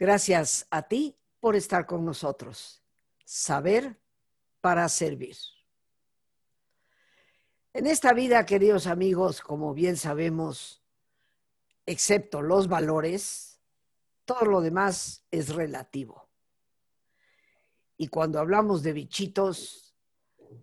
Gracias 0.00 0.66
a 0.70 0.88
ti 0.88 1.14
por 1.40 1.56
estar 1.56 1.84
con 1.84 2.06
nosotros. 2.06 2.82
Saber 3.26 4.00
para 4.62 4.88
servir. 4.88 5.36
En 7.74 7.86
esta 7.86 8.14
vida, 8.14 8.46
queridos 8.46 8.86
amigos, 8.86 9.42
como 9.42 9.74
bien 9.74 9.98
sabemos, 9.98 10.82
excepto 11.84 12.40
los 12.40 12.66
valores, 12.66 13.60
todo 14.24 14.46
lo 14.46 14.62
demás 14.62 15.26
es 15.30 15.54
relativo. 15.54 16.30
Y 17.98 18.08
cuando 18.08 18.38
hablamos 18.38 18.82
de 18.82 18.94
bichitos, 18.94 19.94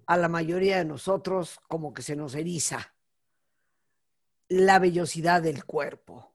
a 0.07 0.17
la 0.17 0.29
mayoría 0.29 0.79
de 0.79 0.85
nosotros 0.85 1.59
como 1.67 1.93
que 1.93 2.01
se 2.01 2.15
nos 2.15 2.33
eriza 2.33 2.95
la 4.49 4.79
vellosidad 4.79 5.43
del 5.43 5.63
cuerpo. 5.63 6.33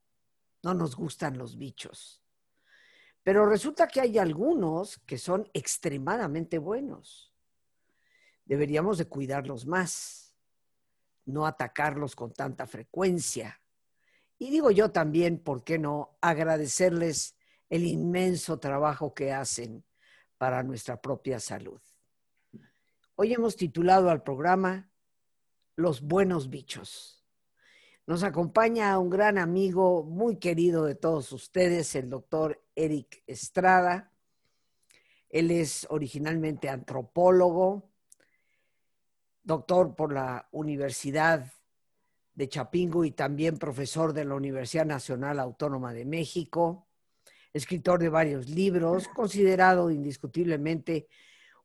No 0.62 0.72
nos 0.72 0.94
gustan 0.94 1.36
los 1.36 1.58
bichos. 1.58 2.21
Pero 3.22 3.46
resulta 3.46 3.86
que 3.86 4.00
hay 4.00 4.18
algunos 4.18 4.98
que 5.06 5.18
son 5.18 5.48
extremadamente 5.52 6.58
buenos. 6.58 7.32
Deberíamos 8.44 8.98
de 8.98 9.06
cuidarlos 9.06 9.66
más, 9.66 10.34
no 11.24 11.46
atacarlos 11.46 12.16
con 12.16 12.32
tanta 12.32 12.66
frecuencia. 12.66 13.60
Y 14.38 14.50
digo 14.50 14.72
yo 14.72 14.90
también, 14.90 15.38
¿por 15.38 15.62
qué 15.62 15.78
no 15.78 16.18
agradecerles 16.20 17.36
el 17.70 17.86
inmenso 17.86 18.58
trabajo 18.58 19.14
que 19.14 19.32
hacen 19.32 19.84
para 20.36 20.64
nuestra 20.64 21.00
propia 21.00 21.38
salud? 21.38 21.80
Hoy 23.14 23.32
hemos 23.32 23.54
titulado 23.54 24.10
al 24.10 24.24
programa 24.24 24.90
Los 25.76 26.00
buenos 26.02 26.50
bichos. 26.50 27.21
Nos 28.04 28.24
acompaña 28.24 28.98
un 28.98 29.10
gran 29.10 29.38
amigo 29.38 30.02
muy 30.02 30.36
querido 30.38 30.84
de 30.84 30.96
todos 30.96 31.30
ustedes, 31.30 31.94
el 31.94 32.10
doctor 32.10 32.60
Eric 32.74 33.22
Estrada. 33.28 34.10
Él 35.28 35.52
es 35.52 35.86
originalmente 35.88 36.68
antropólogo, 36.68 37.88
doctor 39.44 39.94
por 39.94 40.12
la 40.12 40.48
Universidad 40.50 41.52
de 42.34 42.48
Chapingo 42.48 43.04
y 43.04 43.12
también 43.12 43.58
profesor 43.58 44.12
de 44.12 44.24
la 44.24 44.34
Universidad 44.34 44.84
Nacional 44.84 45.38
Autónoma 45.38 45.92
de 45.92 46.04
México, 46.04 46.88
escritor 47.52 48.00
de 48.00 48.08
varios 48.08 48.48
libros, 48.48 49.06
considerado 49.06 49.92
indiscutiblemente 49.92 51.06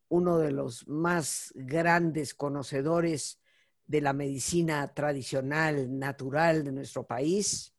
uno 0.08 0.38
de 0.38 0.52
los 0.52 0.88
más 0.88 1.52
grandes 1.56 2.36
conocedores 2.36 3.40
de 3.88 4.02
la 4.02 4.14
medicina 4.14 4.94
tradicional, 4.94 5.98
natural 5.98 6.64
de 6.64 6.74
nuestro 6.74 7.08
país 7.08 7.74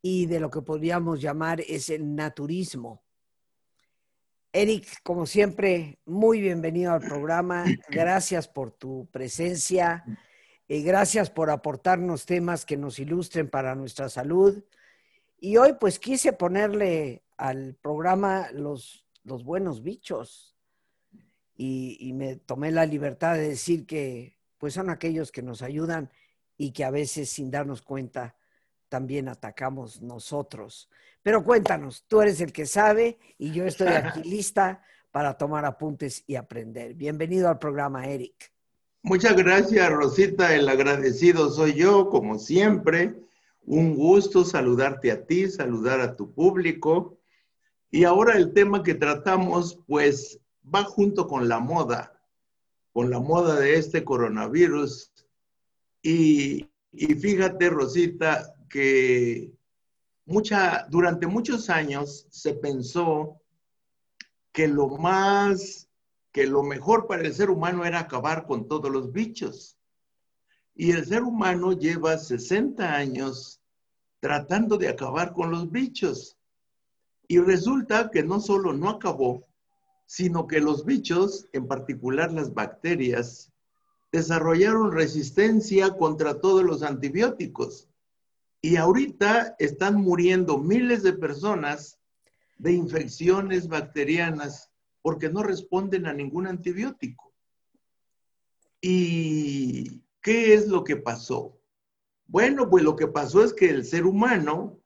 y 0.00 0.26
de 0.26 0.38
lo 0.38 0.48
que 0.48 0.62
podríamos 0.62 1.20
llamar 1.20 1.60
es 1.60 1.90
el 1.90 2.14
naturismo. 2.14 3.02
Eric, 4.52 5.02
como 5.02 5.26
siempre, 5.26 5.98
muy 6.06 6.40
bienvenido 6.40 6.92
al 6.92 7.00
programa. 7.00 7.64
Gracias 7.90 8.48
por 8.48 8.70
tu 8.70 9.08
presencia. 9.10 10.04
y 10.68 10.82
gracias 10.82 11.30
por 11.30 11.50
aportarnos 11.50 12.26
temas 12.26 12.64
que 12.64 12.76
nos 12.76 12.98
ilustren 12.98 13.48
para 13.48 13.74
nuestra 13.74 14.08
salud. 14.08 14.62
Y 15.40 15.56
hoy 15.56 15.74
pues 15.80 15.98
quise 15.98 16.32
ponerle 16.32 17.22
al 17.36 17.74
programa 17.74 18.50
los, 18.52 19.06
los 19.24 19.44
buenos 19.44 19.82
bichos. 19.82 20.56
Y, 21.56 21.96
y 22.00 22.12
me 22.12 22.36
tomé 22.36 22.70
la 22.70 22.86
libertad 22.86 23.34
de 23.34 23.48
decir 23.48 23.84
que 23.84 24.37
pues 24.58 24.74
son 24.74 24.90
aquellos 24.90 25.32
que 25.32 25.42
nos 25.42 25.62
ayudan 25.62 26.10
y 26.56 26.72
que 26.72 26.84
a 26.84 26.90
veces 26.90 27.30
sin 27.30 27.50
darnos 27.50 27.82
cuenta 27.82 28.36
también 28.88 29.28
atacamos 29.28 30.02
nosotros. 30.02 30.90
Pero 31.22 31.44
cuéntanos, 31.44 32.04
tú 32.08 32.20
eres 32.20 32.40
el 32.40 32.52
que 32.52 32.66
sabe 32.66 33.18
y 33.38 33.52
yo 33.52 33.64
estoy 33.64 33.88
aquí 33.88 34.22
lista 34.28 34.82
para 35.10 35.34
tomar 35.36 35.64
apuntes 35.64 36.24
y 36.26 36.36
aprender. 36.36 36.94
Bienvenido 36.94 37.48
al 37.48 37.58
programa, 37.58 38.06
Eric. 38.06 38.52
Muchas 39.02 39.36
gracias, 39.36 39.90
Rosita. 39.90 40.54
El 40.54 40.68
agradecido 40.68 41.50
soy 41.50 41.74
yo, 41.74 42.10
como 42.10 42.38
siempre. 42.38 43.14
Un 43.64 43.94
gusto 43.94 44.44
saludarte 44.44 45.12
a 45.12 45.24
ti, 45.24 45.48
saludar 45.48 46.00
a 46.00 46.16
tu 46.16 46.32
público. 46.32 47.18
Y 47.90 48.04
ahora 48.04 48.36
el 48.36 48.52
tema 48.52 48.82
que 48.82 48.94
tratamos, 48.94 49.78
pues, 49.86 50.40
va 50.74 50.84
junto 50.84 51.26
con 51.26 51.48
la 51.48 51.60
moda 51.60 52.17
con 52.98 53.10
la 53.10 53.20
moda 53.20 53.60
de 53.60 53.76
este 53.76 54.02
coronavirus. 54.02 55.12
Y, 56.02 56.68
fíjate, 56.92 57.70
Rosita, 57.70 58.56
que 58.68 59.52
mucha, 60.26 60.84
durante 60.90 61.28
muchos 61.28 61.70
años 61.70 62.26
se 62.28 62.54
pensó 62.54 63.40
que 64.50 64.66
lo 64.66 64.88
más, 64.88 65.88
que 66.32 66.48
lo 66.48 66.64
mejor 66.64 67.06
para 67.06 67.22
el 67.22 67.32
ser 67.32 67.50
humano 67.50 67.84
era 67.84 68.00
acabar 68.00 68.46
con 68.48 68.66
todos 68.66 68.90
los 68.90 69.12
bichos. 69.12 69.78
Y 70.74 70.90
el 70.90 71.06
ser 71.06 71.22
humano 71.22 71.74
lleva 71.74 72.18
60 72.18 72.96
años 72.96 73.60
tratando 74.18 74.76
de 74.76 74.88
acabar 74.88 75.32
con 75.34 75.52
los 75.52 75.70
bichos. 75.70 76.36
Y 77.28 77.38
resulta 77.38 78.10
que 78.10 78.24
no 78.24 78.40
solo 78.40 78.72
no 78.72 78.90
acabó, 78.90 79.47
sino 80.08 80.46
que 80.46 80.60
los 80.60 80.86
bichos, 80.86 81.46
en 81.52 81.68
particular 81.68 82.32
las 82.32 82.54
bacterias, 82.54 83.52
desarrollaron 84.10 84.90
resistencia 84.90 85.98
contra 85.98 86.40
todos 86.40 86.64
los 86.64 86.82
antibióticos. 86.82 87.90
Y 88.62 88.76
ahorita 88.76 89.54
están 89.58 89.96
muriendo 89.96 90.56
miles 90.56 91.02
de 91.02 91.12
personas 91.12 91.98
de 92.56 92.72
infecciones 92.72 93.68
bacterianas 93.68 94.70
porque 95.02 95.28
no 95.28 95.42
responden 95.42 96.06
a 96.06 96.14
ningún 96.14 96.46
antibiótico. 96.46 97.34
¿Y 98.80 100.00
qué 100.22 100.54
es 100.54 100.68
lo 100.68 100.84
que 100.84 100.96
pasó? 100.96 101.60
Bueno, 102.26 102.70
pues 102.70 102.82
lo 102.82 102.96
que 102.96 103.08
pasó 103.08 103.44
es 103.44 103.52
que 103.52 103.68
el 103.68 103.84
ser 103.84 104.06
humano 104.06 104.80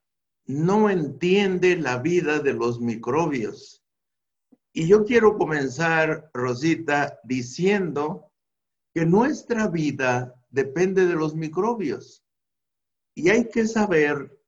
no 0.46 0.90
entiende 0.90 1.76
la 1.76 1.98
vida 1.98 2.40
de 2.40 2.54
los 2.54 2.80
microbios 2.80 3.81
y 4.72 4.86
yo 4.86 5.04
quiero 5.04 5.36
comenzar, 5.36 6.30
Rosita, 6.32 7.18
diciendo 7.24 8.30
que 8.94 9.04
nuestra 9.04 9.68
vida 9.68 10.34
depende 10.50 11.06
de 11.06 11.14
los 11.14 11.34
microbios. 11.34 12.24
Y 13.14 13.28
hay 13.28 13.48
que 13.48 13.66
saber 13.66 14.38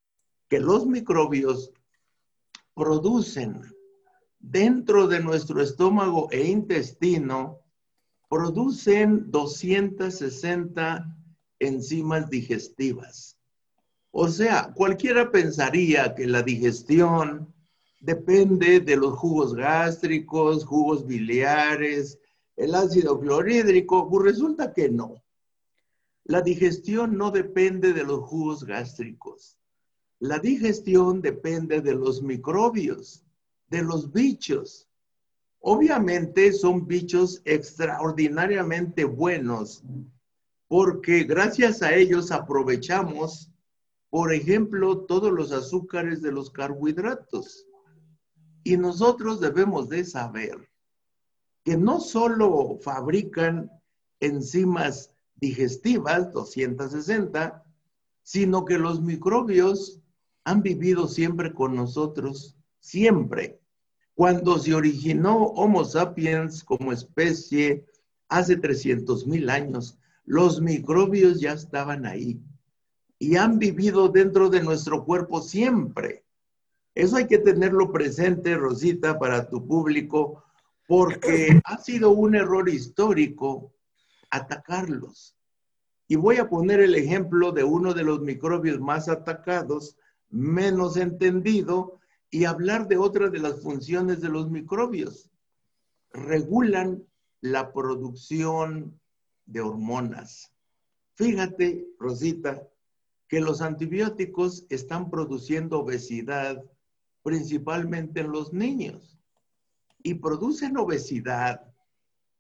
que 0.49 0.61
los 0.61 0.87
microbios 0.87 1.73
producen 2.75 3.63
dentro 4.39 5.07
de 5.07 5.21
nuestro 5.21 5.63
estómago 5.63 6.29
e 6.31 6.45
intestino, 6.47 7.61
producen 8.29 9.31
260 9.31 11.17
enzimas 11.59 12.29
digestivas. 12.29 13.39
O 14.11 14.29
sea, 14.29 14.73
cualquiera 14.75 15.31
pensaría 15.31 16.15
que 16.15 16.27
la 16.27 16.43
digestión, 16.43 17.54
depende 18.05 18.81
de 18.81 18.97
los 18.97 19.15
jugos 19.15 19.55
gástricos, 19.55 20.65
jugos 20.65 21.07
biliares, 21.07 22.19
el 22.57 22.75
ácido 22.75 23.19
clorhídrico, 23.19 24.09
pues 24.11 24.25
resulta 24.25 24.75
que 24.75 24.91
no. 24.91 25.23
La 26.25 26.43
digestión 26.43 27.17
no 27.17 27.31
depende 27.31 27.95
de 27.95 28.05
los 28.05 28.21
jugos 28.21 28.65
gástricos. 28.65 29.59
La 30.19 30.39
digestión 30.39 31.23
depende 31.23 31.81
de 31.81 31.95
los 31.95 32.23
microbios, 32.23 33.25
de 33.69 33.83
los 33.83 34.13
bichos. 34.13 34.87
Obviamente 35.61 36.53
son 36.53 36.87
bichos 36.87 37.41
extraordinariamente 37.47 39.05
buenos 39.05 39.83
porque 40.69 41.25
gracias 41.25 41.83
a 41.83 41.95
ellos 41.95 42.33
aprovechamos, 42.33 43.51
por 44.11 44.35
ejemplo, 44.35 45.07
todos 45.07 45.33
los 45.33 45.53
azúcares 45.53 46.21
de 46.21 46.33
los 46.33 46.51
carbohidratos. 46.51 47.67
Y 48.65 48.77
nosotros 48.79 49.41
debemos 49.41 49.89
de 49.89 50.05
saber 50.05 50.69
que 51.65 51.77
no 51.77 52.01
solo 52.01 52.79
fabrican 52.81 53.71
enzimas 54.21 55.13
digestivas, 55.37 56.33
260, 56.33 57.63
sino 58.23 58.65
que 58.65 58.79
los 58.79 59.03
microbios 59.03 60.01
han 60.45 60.63
vivido 60.63 61.07
siempre 61.09 61.53
con 61.53 61.77
nosotros, 61.77 62.57
siempre. 62.81 63.61
Cuando 64.15 64.59
se 64.59 64.75
originó 64.75 65.37
Homo 65.37 65.85
sapiens 65.85 66.65
como 66.65 66.93
especie 66.93 67.85
hace 68.29 68.57
300 68.57 69.27
mil 69.27 69.51
años, 69.51 69.99
los 70.25 70.61
microbios 70.61 71.41
ya 71.41 71.53
estaban 71.53 72.07
ahí 72.07 72.41
y 73.19 73.37
han 73.37 73.59
vivido 73.59 74.09
dentro 74.09 74.49
de 74.49 74.63
nuestro 74.63 75.05
cuerpo 75.05 75.41
siempre. 75.41 76.24
Eso 76.95 77.17
hay 77.17 77.27
que 77.27 77.39
tenerlo 77.39 77.91
presente, 77.91 78.57
Rosita, 78.57 79.19
para 79.19 79.49
tu 79.49 79.67
público, 79.67 80.45
porque 80.87 81.61
ha 81.65 81.79
sido 81.79 82.11
un 82.11 82.35
error 82.35 82.69
histórico 82.69 83.73
atacarlos. 84.31 85.37
Y 86.07 86.17
voy 86.17 86.37
a 86.37 86.49
poner 86.49 86.81
el 86.81 86.95
ejemplo 86.95 87.51
de 87.53 87.65
uno 87.65 87.95
de 87.95 88.05
los 88.05 88.21
microbios 88.21 88.81
más 88.81 89.09
atacados, 89.09 89.97
menos 90.29 90.97
entendido 90.97 91.99
y 92.31 92.45
hablar 92.45 92.89
de 92.89 92.99
otra 92.99 93.29
de 93.29 93.39
las 93.39 93.63
funciones 93.63 94.21
de 94.21 94.29
los 94.29 94.51
microbios. 94.51 95.31
Regulan 96.13 97.03
la 97.41 97.73
producción 97.73 99.01
de 99.47 99.61
hormonas. 99.61 100.53
Fíjate, 101.15 101.87
Rosita, 101.99 102.67
que 103.29 103.41
los 103.41 103.63
antibióticos 103.63 104.67
están 104.69 105.11
produciendo 105.11 105.81
obesidad 105.81 106.63
principalmente 107.25 108.21
en 108.21 108.31
los 108.31 108.53
niños. 108.53 109.19
Y 110.05 110.15
producen 110.15 110.77
obesidad 110.77 111.73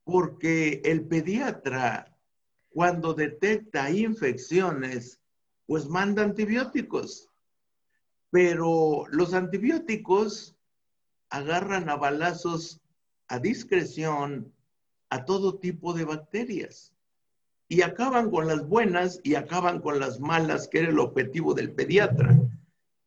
porque 0.05 0.83
el 0.85 1.07
pediatra, 1.07 2.17
cuando 2.69 3.15
detecta 3.15 3.91
infecciones, 3.91 5.21
pues 5.67 5.89
manda 5.89 6.23
antibióticos. 6.23 7.31
Pero 8.31 9.07
los 9.11 9.33
antibióticos 9.33 10.55
agarran 11.31 11.89
a 11.89 11.97
balazos 11.97 12.81
a 13.29 13.39
discreción 13.39 14.53
a 15.09 15.25
todo 15.25 15.59
tipo 15.59 15.95
de 15.95 16.05
bacterias 16.05 16.93
y 17.69 17.81
acaban 17.81 18.31
con 18.31 18.47
las 18.47 18.69
buenas 18.69 19.21
y 19.23 19.37
acaban 19.37 19.81
con 19.81 19.99
las 19.99 20.21
malas, 20.21 20.69
que 20.69 20.81
era 20.81 20.91
el 20.91 20.99
objetivo 20.99 21.55
del 21.55 21.73
pediatra. 21.73 22.39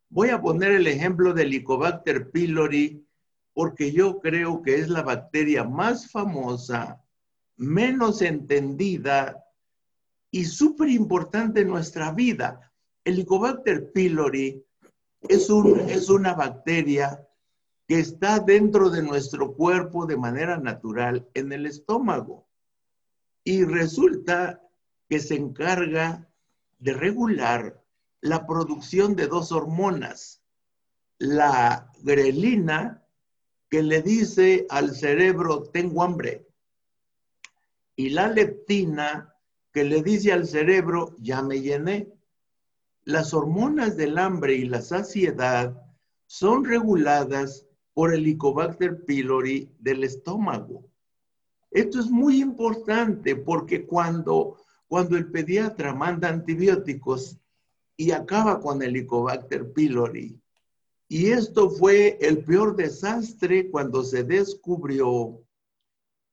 Voy 0.09 0.29
a 0.29 0.41
poner 0.41 0.71
el 0.71 0.87
ejemplo 0.87 1.33
del 1.33 1.47
Helicobacter 1.47 2.31
pylori 2.31 3.05
porque 3.53 3.91
yo 3.91 4.19
creo 4.19 4.61
que 4.61 4.75
es 4.75 4.87
la 4.87 5.01
bacteria 5.01 5.63
más 5.63 6.11
famosa, 6.11 7.03
menos 7.55 8.21
entendida 8.21 9.43
y 10.31 10.45
súper 10.45 10.89
importante 10.89 11.61
en 11.61 11.69
nuestra 11.69 12.11
vida. 12.11 12.71
El 13.03 13.15
Helicobacter 13.15 13.91
pylori 13.91 14.63
es, 15.27 15.49
un, 15.49 15.79
es 15.89 16.09
una 16.09 16.33
bacteria 16.33 17.27
que 17.87 17.99
está 17.99 18.39
dentro 18.39 18.89
de 18.89 19.01
nuestro 19.01 19.55
cuerpo 19.55 20.05
de 20.05 20.17
manera 20.17 20.57
natural 20.57 21.27
en 21.33 21.51
el 21.51 21.65
estómago. 21.65 22.47
Y 23.43 23.63
resulta 23.63 24.61
que 25.09 25.19
se 25.19 25.35
encarga 25.35 26.29
de 26.79 26.93
regular 26.93 27.81
la 28.27 28.45
producción 28.45 29.15
de 29.15 29.27
dos 29.27 29.51
hormonas, 29.51 30.41
la 31.17 31.91
grelina, 32.01 33.03
que 33.69 33.83
le 33.83 34.01
dice 34.01 34.65
al 34.69 34.95
cerebro, 34.95 35.63
tengo 35.63 36.03
hambre, 36.03 36.47
y 37.95 38.09
la 38.09 38.29
leptina, 38.29 39.33
que 39.73 39.83
le 39.83 40.01
dice 40.03 40.31
al 40.31 40.47
cerebro, 40.47 41.15
ya 41.19 41.41
me 41.41 41.61
llené. 41.61 42.13
Las 43.03 43.33
hormonas 43.33 43.97
del 43.97 44.17
hambre 44.17 44.55
y 44.55 44.65
la 44.65 44.81
saciedad 44.81 45.81
son 46.27 46.63
reguladas 46.63 47.65
por 47.93 48.13
el 48.13 48.21
Helicobacter 48.21 49.03
pylori 49.05 49.71
del 49.79 50.03
estómago. 50.03 50.85
Esto 51.71 51.99
es 51.99 52.07
muy 52.07 52.41
importante 52.41 53.35
porque 53.35 53.85
cuando, 53.85 54.57
cuando 54.87 55.17
el 55.17 55.31
pediatra 55.31 55.93
manda 55.93 56.29
antibióticos 56.29 57.37
y 57.97 58.11
acaba 58.11 58.59
con 58.59 58.81
el 58.81 58.89
Helicobacter 58.89 59.73
pylori, 59.73 60.39
y 61.09 61.31
esto 61.31 61.69
fue 61.69 62.17
el 62.21 62.43
peor 62.43 62.75
desastre 62.75 63.69
cuando 63.69 64.03
se 64.03 64.23
descubrió 64.23 65.41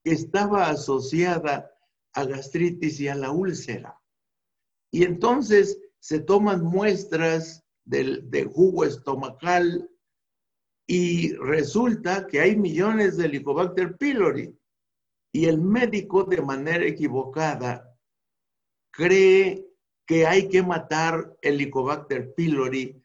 que 0.02 0.12
estaba 0.12 0.68
asociada 0.68 1.70
a 2.12 2.24
gastritis 2.24 3.00
y 3.00 3.08
a 3.08 3.14
la 3.14 3.30
úlcera. 3.30 4.00
Y 4.90 5.04
entonces 5.04 5.80
se 6.00 6.20
toman 6.20 6.64
muestras 6.64 7.64
del, 7.84 8.30
de 8.30 8.44
jugo 8.44 8.84
estomacal 8.84 9.88
y 10.86 11.32
resulta 11.34 12.26
que 12.26 12.40
hay 12.40 12.56
millones 12.56 13.16
de 13.16 13.26
Helicobacter 13.26 13.96
pylori 13.96 14.56
y 15.32 15.46
el 15.46 15.60
médico 15.60 16.24
de 16.24 16.42
manera 16.42 16.84
equivocada 16.84 17.96
cree 18.90 19.63
que 20.06 20.26
hay 20.26 20.48
que 20.48 20.62
matar 20.62 21.36
el 21.42 21.54
Helicobacter 21.54 22.34
pylori 22.34 23.00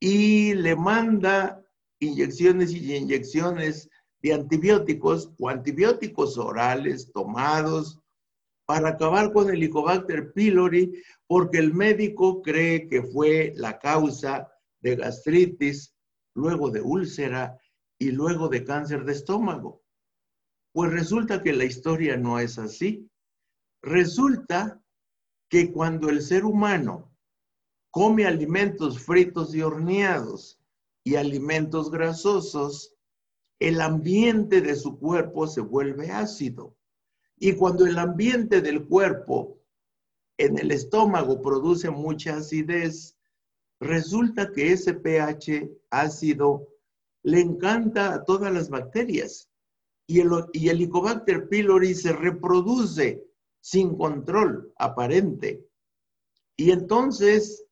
y 0.00 0.54
le 0.54 0.76
manda 0.76 1.64
inyecciones 2.00 2.72
y 2.72 2.94
inyecciones 2.96 3.88
de 4.20 4.34
antibióticos 4.34 5.32
o 5.38 5.48
antibióticos 5.48 6.36
orales 6.38 7.10
tomados 7.12 8.00
para 8.66 8.90
acabar 8.90 9.32
con 9.32 9.48
el 9.48 9.56
Helicobacter 9.56 10.32
pylori 10.32 11.02
porque 11.26 11.58
el 11.58 11.72
médico 11.72 12.42
cree 12.42 12.88
que 12.88 13.02
fue 13.02 13.52
la 13.56 13.78
causa 13.78 14.48
de 14.80 14.96
gastritis, 14.96 15.94
luego 16.34 16.70
de 16.70 16.80
úlcera 16.80 17.58
y 17.98 18.10
luego 18.10 18.48
de 18.48 18.64
cáncer 18.64 19.04
de 19.04 19.12
estómago. 19.12 19.82
Pues 20.72 20.90
resulta 20.90 21.42
que 21.42 21.52
la 21.52 21.64
historia 21.64 22.16
no 22.16 22.38
es 22.38 22.58
así. 22.58 23.08
Resulta 23.82 24.81
que 25.52 25.70
cuando 25.70 26.08
el 26.08 26.22
ser 26.22 26.46
humano 26.46 27.12
come 27.90 28.24
alimentos 28.24 28.98
fritos 28.98 29.54
y 29.54 29.60
horneados 29.60 30.58
y 31.04 31.16
alimentos 31.16 31.90
grasosos, 31.90 32.94
el 33.60 33.82
ambiente 33.82 34.62
de 34.62 34.74
su 34.74 34.98
cuerpo 34.98 35.46
se 35.46 35.60
vuelve 35.60 36.10
ácido. 36.10 36.74
Y 37.36 37.52
cuando 37.52 37.84
el 37.84 37.98
ambiente 37.98 38.62
del 38.62 38.86
cuerpo 38.86 39.60
en 40.38 40.56
el 40.56 40.70
estómago 40.70 41.42
produce 41.42 41.90
mucha 41.90 42.38
acidez, 42.38 43.18
resulta 43.78 44.52
que 44.52 44.72
ese 44.72 44.94
pH 44.94 45.70
ácido 45.90 46.66
le 47.24 47.40
encanta 47.40 48.14
a 48.14 48.24
todas 48.24 48.50
las 48.54 48.70
bacterias 48.70 49.50
y 50.06 50.20
el, 50.20 50.30
y 50.54 50.70
Helicobacter 50.70 51.46
pylori 51.50 51.94
se 51.94 52.14
reproduce 52.14 53.22
sin 53.62 53.96
control 53.96 54.72
aparente. 54.76 55.66
Y 56.56 56.72
entonces, 56.72 57.64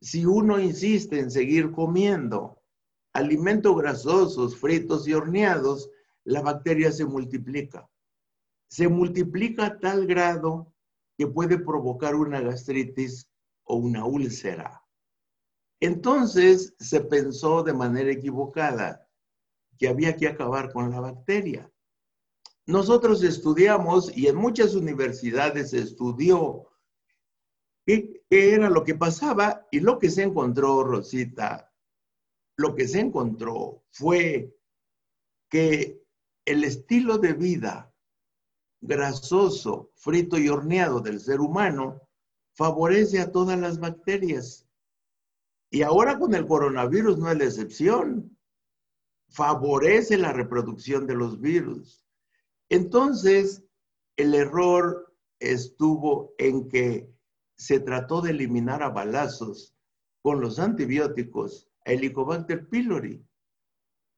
si 0.00 0.26
uno 0.26 0.58
insiste 0.58 1.18
en 1.18 1.30
seguir 1.30 1.70
comiendo 1.70 2.60
alimentos 3.14 3.76
grasosos, 3.76 4.56
fritos 4.56 5.08
y 5.08 5.14
horneados, 5.14 5.90
la 6.24 6.42
bacteria 6.42 6.92
se 6.92 7.06
multiplica. 7.06 7.88
Se 8.68 8.88
multiplica 8.88 9.66
a 9.66 9.78
tal 9.78 10.06
grado 10.06 10.74
que 11.16 11.26
puede 11.26 11.58
provocar 11.58 12.14
una 12.14 12.40
gastritis 12.40 13.30
o 13.64 13.76
una 13.76 14.04
úlcera. 14.04 14.84
Entonces 15.80 16.74
se 16.78 17.00
pensó 17.00 17.62
de 17.62 17.72
manera 17.72 18.10
equivocada 18.10 19.08
que 19.78 19.88
había 19.88 20.16
que 20.16 20.26
acabar 20.26 20.72
con 20.72 20.90
la 20.90 21.00
bacteria. 21.00 21.72
Nosotros 22.68 23.22
estudiamos 23.22 24.14
y 24.14 24.26
en 24.26 24.36
muchas 24.36 24.74
universidades 24.74 25.72
estudió 25.72 26.68
qué, 27.86 28.22
era 28.28 28.68
lo 28.68 28.84
que 28.84 28.94
pasaba 28.94 29.66
y 29.70 29.80
lo 29.80 29.98
que 29.98 30.10
se 30.10 30.24
encontró, 30.24 30.84
Rosita, 30.84 31.72
lo 32.58 32.74
que 32.74 32.86
se 32.86 33.00
encontró 33.00 33.84
fue 33.90 34.54
que 35.48 36.04
el 36.44 36.62
estilo 36.62 37.16
de 37.16 37.32
vida 37.32 37.90
grasoso, 38.82 39.90
frito 39.94 40.36
y 40.36 40.50
horneado 40.50 41.00
del 41.00 41.20
ser 41.20 41.40
humano 41.40 42.02
favorece 42.52 43.18
a 43.18 43.32
todas 43.32 43.58
las 43.58 43.80
bacterias. 43.80 44.68
Y 45.70 45.80
ahora 45.80 46.18
con 46.18 46.34
el 46.34 46.46
coronavirus 46.46 47.16
no 47.16 47.30
es 47.30 47.38
la 47.38 47.44
excepción 47.44 48.36
favorece 49.30 50.18
la 50.18 50.34
reproducción 50.34 51.06
de 51.06 51.14
los 51.14 51.40
virus. 51.40 52.04
Entonces, 52.68 53.64
el 54.16 54.34
error 54.34 55.14
estuvo 55.40 56.34
en 56.38 56.68
que 56.68 57.10
se 57.56 57.80
trató 57.80 58.20
de 58.20 58.30
eliminar 58.30 58.82
a 58.82 58.90
balazos 58.90 59.74
con 60.22 60.40
los 60.40 60.58
antibióticos 60.58 61.68
a 61.84 61.92
Helicobacter 61.92 62.68
pylori. 62.68 63.24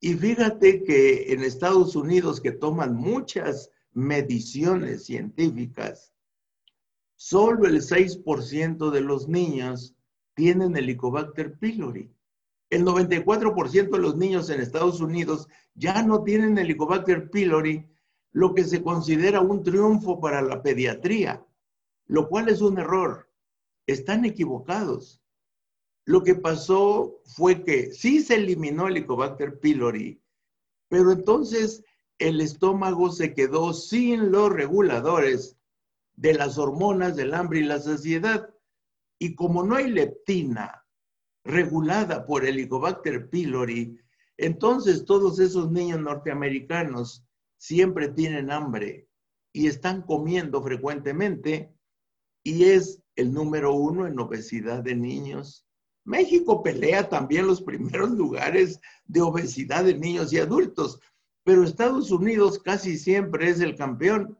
Y 0.00 0.14
fíjate 0.14 0.82
que 0.82 1.32
en 1.32 1.42
Estados 1.42 1.94
Unidos 1.94 2.40
que 2.40 2.52
toman 2.52 2.94
muchas 2.94 3.70
mediciones 3.92 5.04
científicas, 5.04 6.12
solo 7.16 7.66
el 7.66 7.82
6% 7.82 8.90
de 8.90 9.00
los 9.02 9.28
niños 9.28 9.94
tienen 10.34 10.76
Helicobacter 10.76 11.58
pylori. 11.58 12.10
El 12.70 12.84
94% 12.84 13.90
de 13.90 13.98
los 13.98 14.16
niños 14.16 14.48
en 14.48 14.60
Estados 14.60 15.00
Unidos 15.00 15.48
ya 15.74 16.02
no 16.02 16.22
tienen 16.22 16.56
Helicobacter 16.56 17.30
pylori, 17.30 17.86
lo 18.32 18.54
que 18.54 18.64
se 18.64 18.82
considera 18.82 19.40
un 19.40 19.62
triunfo 19.62 20.20
para 20.20 20.42
la 20.42 20.62
pediatría, 20.62 21.44
lo 22.06 22.28
cual 22.28 22.48
es 22.48 22.60
un 22.60 22.78
error. 22.78 23.28
Están 23.86 24.24
equivocados. 24.24 25.22
Lo 26.04 26.22
que 26.22 26.34
pasó 26.34 27.20
fue 27.24 27.64
que 27.64 27.92
sí 27.92 28.20
se 28.20 28.36
eliminó 28.36 28.86
el 28.86 28.96
Helicobacter 28.96 29.58
pylori, 29.58 30.22
pero 30.88 31.12
entonces 31.12 31.84
el 32.18 32.40
estómago 32.40 33.10
se 33.10 33.34
quedó 33.34 33.72
sin 33.72 34.30
los 34.30 34.52
reguladores 34.52 35.56
de 36.16 36.34
las 36.34 36.58
hormonas 36.58 37.16
del 37.16 37.34
hambre 37.34 37.60
y 37.60 37.64
la 37.64 37.80
saciedad. 37.80 38.52
Y 39.18 39.34
como 39.34 39.62
no 39.62 39.76
hay 39.76 39.90
leptina, 39.90 40.84
regulada 41.44 42.26
por 42.26 42.44
el 42.44 42.58
Helicobacter 42.58 43.28
pylori, 43.30 43.98
Entonces 44.36 45.04
todos 45.04 45.38
esos 45.38 45.70
niños 45.70 46.00
norteamericanos 46.00 47.24
siempre 47.60 48.08
tienen 48.08 48.50
hambre 48.50 49.06
y 49.52 49.66
están 49.66 50.00
comiendo 50.00 50.62
frecuentemente 50.62 51.70
y 52.42 52.64
es 52.64 53.02
el 53.16 53.34
número 53.34 53.74
uno 53.74 54.06
en 54.06 54.18
obesidad 54.18 54.82
de 54.82 54.94
niños. 54.94 55.66
México 56.06 56.62
pelea 56.62 57.10
también 57.10 57.46
los 57.46 57.60
primeros 57.60 58.12
lugares 58.12 58.80
de 59.04 59.20
obesidad 59.20 59.84
de 59.84 59.94
niños 59.94 60.32
y 60.32 60.38
adultos, 60.38 61.00
pero 61.44 61.62
Estados 61.62 62.10
Unidos 62.10 62.58
casi 62.58 62.96
siempre 62.96 63.50
es 63.50 63.60
el 63.60 63.76
campeón 63.76 64.38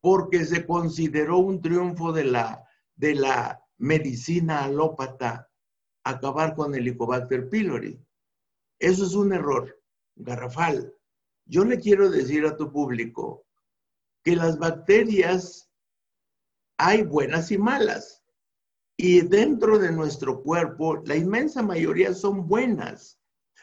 porque 0.00 0.46
se 0.46 0.66
consideró 0.66 1.38
un 1.38 1.60
triunfo 1.60 2.10
de 2.10 2.24
la, 2.24 2.64
de 2.96 3.16
la 3.16 3.62
medicina 3.76 4.64
alópata 4.64 5.50
acabar 6.04 6.54
con 6.54 6.74
el 6.74 6.80
Helicobacter 6.80 7.50
pylori. 7.50 8.02
Eso 8.78 9.04
es 9.04 9.14
un 9.14 9.34
error 9.34 9.78
garrafal. 10.16 10.94
Yo 11.50 11.64
le 11.64 11.80
quiero 11.80 12.08
decir 12.08 12.46
a 12.46 12.56
tu 12.56 12.70
público 12.70 13.44
que 14.22 14.36
las 14.36 14.56
bacterias 14.56 15.68
hay 16.78 17.02
buenas 17.02 17.50
y 17.50 17.58
malas. 17.58 18.22
Y 18.96 19.22
dentro 19.22 19.80
de 19.80 19.90
nuestro 19.90 20.44
cuerpo, 20.44 21.02
la 21.04 21.16
inmensa 21.16 21.60
mayoría 21.60 22.14
son 22.14 22.46
buenas. 22.46 23.18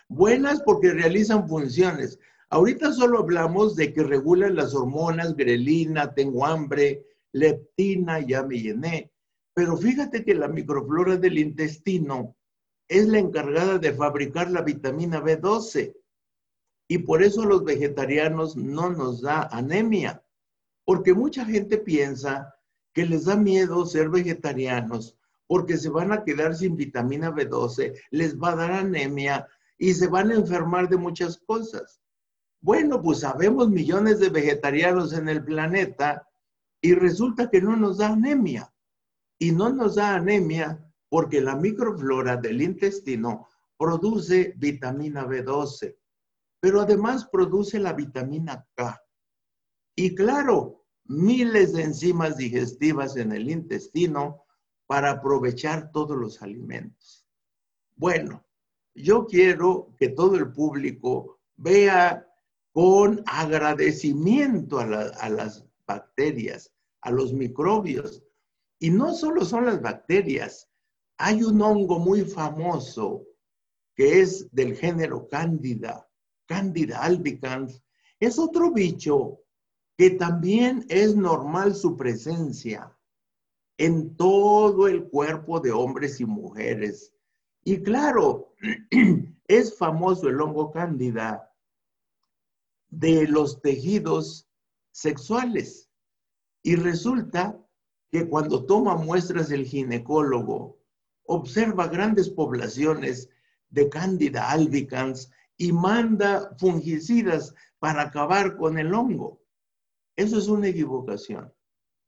Buenas 0.10 0.62
porque 0.64 0.92
realizan 0.92 1.48
funciones. 1.48 2.20
Ahorita 2.50 2.92
solo 2.92 3.20
hablamos 3.20 3.78
de 3.78 3.94
que 3.94 4.04
regulan 4.04 4.58
las 4.58 4.76
hormonas, 4.76 5.38
grelina, 5.38 6.14
tengo 6.14 6.46
hambre, 6.46 7.06
leptina, 7.32 8.20
ya 8.20 8.44
me 8.44 8.60
llené. 8.60 9.14
Pero 9.54 9.78
fíjate 9.78 10.26
que 10.26 10.36
la 10.36 10.50
microflora 10.50 11.16
del 11.16 11.38
intestino 11.38 12.36
es 12.90 13.08
la 13.08 13.20
encargada 13.20 13.78
de 13.78 13.94
fabricar 13.94 14.52
la 14.52 14.62
vitamina 14.62 15.22
B12. 15.24 15.96
Y 16.88 17.00
por 17.00 17.24
eso 17.24 17.46
los 17.46 17.64
vegetarianos 17.64 18.56
no 18.56 18.90
nos 18.90 19.22
da 19.22 19.50
anemia. 19.52 20.24
Porque 20.86 21.14
mucha 21.14 21.46
gente 21.46 21.78
piensa 21.78 22.56
que 22.94 23.06
les 23.06 23.26
da 23.26 23.36
miedo 23.36 23.86
ser 23.86 24.10
vegetarianos 24.10 25.18
porque 25.48 25.78
se 25.78 25.90
van 25.90 26.12
a 26.12 26.24
quedar 26.24 26.56
sin 26.56 26.76
vitamina 26.76 27.32
B12, 27.32 27.94
les 28.12 28.38
va 28.38 28.52
a 28.52 28.56
dar 28.56 28.72
anemia 28.72 29.48
y 29.78 29.94
se 29.94 30.08
van 30.08 30.32
a 30.32 30.36
enfermar 30.36 30.90
de 30.90 30.98
muchas 30.98 31.38
cosas. 31.38 32.02
Bueno, 32.60 33.02
pues 33.02 33.22
sabemos 33.22 33.70
millones 33.70 34.20
de 34.20 34.30
vegetarianos 34.30 35.14
en 35.14 35.30
el 35.30 35.44
planeta 35.44 36.28
y 36.82 36.94
resulta 36.94 37.50
que 37.50 37.62
no 37.62 37.76
nos 37.78 38.00
da 38.00 38.10
anemia. 38.10 38.72
Y 39.40 39.52
no 39.52 39.70
nos 39.70 39.96
da 39.96 40.16
anemia 40.16 40.84
porque 41.10 41.40
la 41.40 41.56
microflora 41.56 42.36
del 42.38 42.62
intestino 42.62 43.48
produce 43.78 44.54
vitamina 44.58 45.26
B12, 45.26 45.96
pero 46.60 46.82
además 46.82 47.28
produce 47.32 47.80
la 47.80 47.94
vitamina 47.94 48.68
K. 48.76 49.02
Y 49.96 50.16
claro, 50.16 50.86
miles 51.06 51.74
de 51.74 51.84
enzimas 51.84 52.38
digestivas 52.38 53.16
en 53.18 53.32
el 53.32 53.50
intestino 53.50 54.44
para 54.86 55.12
aprovechar 55.12 55.92
todos 55.92 56.18
los 56.18 56.42
alimentos. 56.42 57.26
Bueno, 57.96 58.46
yo 58.96 59.26
quiero 59.28 59.94
que 59.98 60.10
todo 60.10 60.36
el 60.36 60.52
público 60.52 61.40
vea 61.56 62.28
con 62.72 63.24
agradecimiento 63.26 64.80
a, 64.80 64.86
las 65.30 65.66
bacterias, 65.88 66.72
a 67.02 67.12
los 67.12 67.34
microbios. 67.34 68.24
Y 68.80 68.92
no 68.92 69.14
solo 69.14 69.46
son 69.46 69.66
las 69.66 69.82
bacterias, 69.82 70.70
hay 71.18 71.44
un 71.44 71.62
hongo 71.62 72.00
muy 72.00 72.22
famoso 72.22 73.26
que 73.96 74.22
es 74.22 74.48
del 74.54 74.76
género 74.76 75.28
Cándida, 75.28 76.07
Cándida 76.48 77.04
albicans. 77.04 77.84
Es 78.20 78.40
otro 78.40 78.72
bicho 78.72 79.42
que 79.98 80.12
también 80.12 80.86
es 80.90 81.16
normal 81.16 81.76
su 81.76 81.96
presencia 81.96 82.96
en 83.78 84.16
todo 84.16 84.88
el 84.88 85.08
cuerpo 85.10 85.60
de 85.60 85.72
hombres 85.72 86.20
y 86.20 86.26
mujeres. 86.26 87.14
Y 87.64 87.84
claro, 87.84 88.54
es 89.48 89.78
famoso 89.78 90.30
el 90.30 90.42
hongo 90.42 90.72
cándida 90.72 91.54
de 92.90 93.28
los 93.28 93.62
tejidos 93.62 94.48
sexuales. 94.92 95.90
Y 96.64 96.76
resulta 96.76 97.60
que 98.10 98.28
cuando 98.28 98.66
toma 98.66 98.96
muestras 98.96 99.52
el 99.52 99.66
ginecólogo, 99.66 100.80
observa 101.26 101.88
grandes 101.88 102.30
poblaciones 102.30 103.30
de 103.70 103.90
Cándida 103.90 104.50
albicans 104.50 105.30
y 105.58 105.72
manda 105.72 106.56
fungicidas 106.58 107.54
para 107.80 108.04
acabar 108.04 108.56
con 108.56 108.78
el 108.78 108.94
hongo. 108.94 109.42
Eso 110.16 110.38
es 110.38 110.48
una 110.48 110.68
equivocación. 110.68 111.52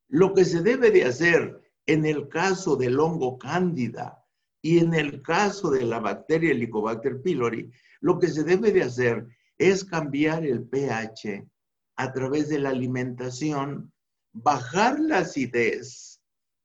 Lo 0.08 0.34
que 0.34 0.46
se 0.46 0.62
debe 0.62 0.92
de 0.92 1.06
hacer 1.06 1.62
en 1.86 2.06
el 2.06 2.28
caso 2.30 2.76
del 2.76 3.00
hongo 3.00 3.38
cándida 3.38 4.24
y 4.62 4.80
en 4.80 4.94
el 4.94 5.22
caso 5.22 5.72
de 5.72 5.84
la 5.84 6.00
bacteria 6.00 6.52
Helicobacter 6.52 7.22
pylori, 7.22 7.72
lo 8.02 8.20
que 8.20 8.28
se 8.28 8.44
debe 8.44 8.72
de 8.72 8.84
hacer 8.84 9.28
es 9.58 9.84
cambiar 9.84 10.46
el 10.46 10.64
pH 10.64 11.48
a 11.96 12.14
través 12.14 12.50
de 12.50 12.60
la 12.60 12.70
alimentación, 12.70 13.92
bajar 14.32 15.00
la 15.00 15.20
acidez 15.20 16.22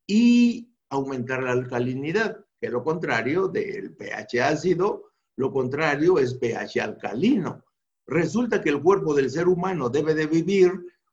y 0.06 0.70
aumentar 0.88 1.42
la 1.42 1.52
alcalinidad, 1.52 2.44
que 2.60 2.68
lo 2.68 2.84
contrario 2.84 3.48
del 3.48 3.94
pH 3.94 4.42
ácido, 4.42 5.13
lo 5.36 5.52
contrario 5.52 6.18
es 6.18 6.34
pH 6.34 6.80
alcalino. 6.80 7.64
Resulta 8.06 8.60
que 8.60 8.70
el 8.70 8.82
cuerpo 8.82 9.14
del 9.14 9.30
ser 9.30 9.48
humano 9.48 9.88
debe 9.88 10.14
de 10.14 10.26
vivir 10.26 10.72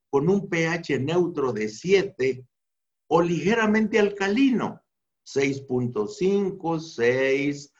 con 0.09 0.29
un 0.29 0.49
pH 0.49 0.99
neutro 0.99 1.53
de 1.53 1.69
7 1.69 2.45
o 3.07 3.21
ligeramente 3.21 3.99
alcalino, 3.99 4.81
6.5, 5.25 6.79
6, 6.79 7.73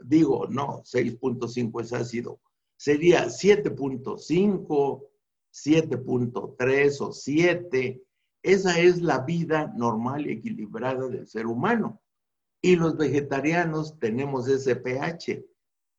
digo, 0.00 0.46
no, 0.48 0.82
6.5 0.84 1.82
es 1.82 1.92
ácido, 1.92 2.40
sería 2.76 3.26
7.5, 3.26 5.04
7.3 5.52 7.00
o 7.00 7.12
7. 7.12 8.02
Esa 8.42 8.78
es 8.78 9.02
la 9.02 9.20
vida 9.20 9.72
normal 9.76 10.26
y 10.26 10.32
equilibrada 10.32 11.08
del 11.08 11.26
ser 11.26 11.46
humano. 11.46 12.00
Y 12.60 12.76
los 12.76 12.96
vegetarianos 12.96 13.98
tenemos 13.98 14.48
ese 14.48 14.76
pH 14.76 15.44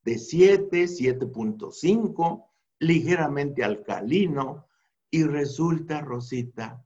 de 0.03 0.17
7, 0.17 0.85
7.5, 0.85 2.45
ligeramente 2.79 3.63
alcalino, 3.63 4.67
y 5.11 5.23
resulta, 5.23 6.01
Rosita, 6.01 6.85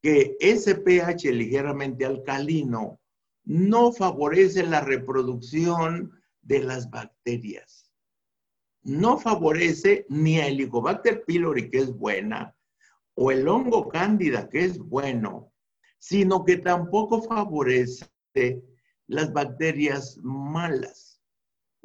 que 0.00 0.36
ese 0.40 0.76
pH 0.76 1.32
ligeramente 1.32 2.04
alcalino 2.04 3.00
no 3.44 3.92
favorece 3.92 4.64
la 4.64 4.80
reproducción 4.80 6.12
de 6.42 6.60
las 6.60 6.90
bacterias. 6.90 7.90
No 8.82 9.18
favorece 9.18 10.06
ni 10.08 10.38
a 10.38 10.46
Helicobacter 10.46 11.24
pylori, 11.24 11.70
que 11.70 11.78
es 11.78 11.92
buena, 11.92 12.56
o 13.14 13.32
el 13.32 13.48
hongo 13.48 13.88
cándida, 13.88 14.48
que 14.48 14.64
es 14.64 14.78
bueno, 14.78 15.52
sino 15.98 16.44
que 16.44 16.58
tampoco 16.58 17.22
favorece 17.22 18.06
las 19.08 19.32
bacterias 19.32 20.18
malas. 20.22 21.15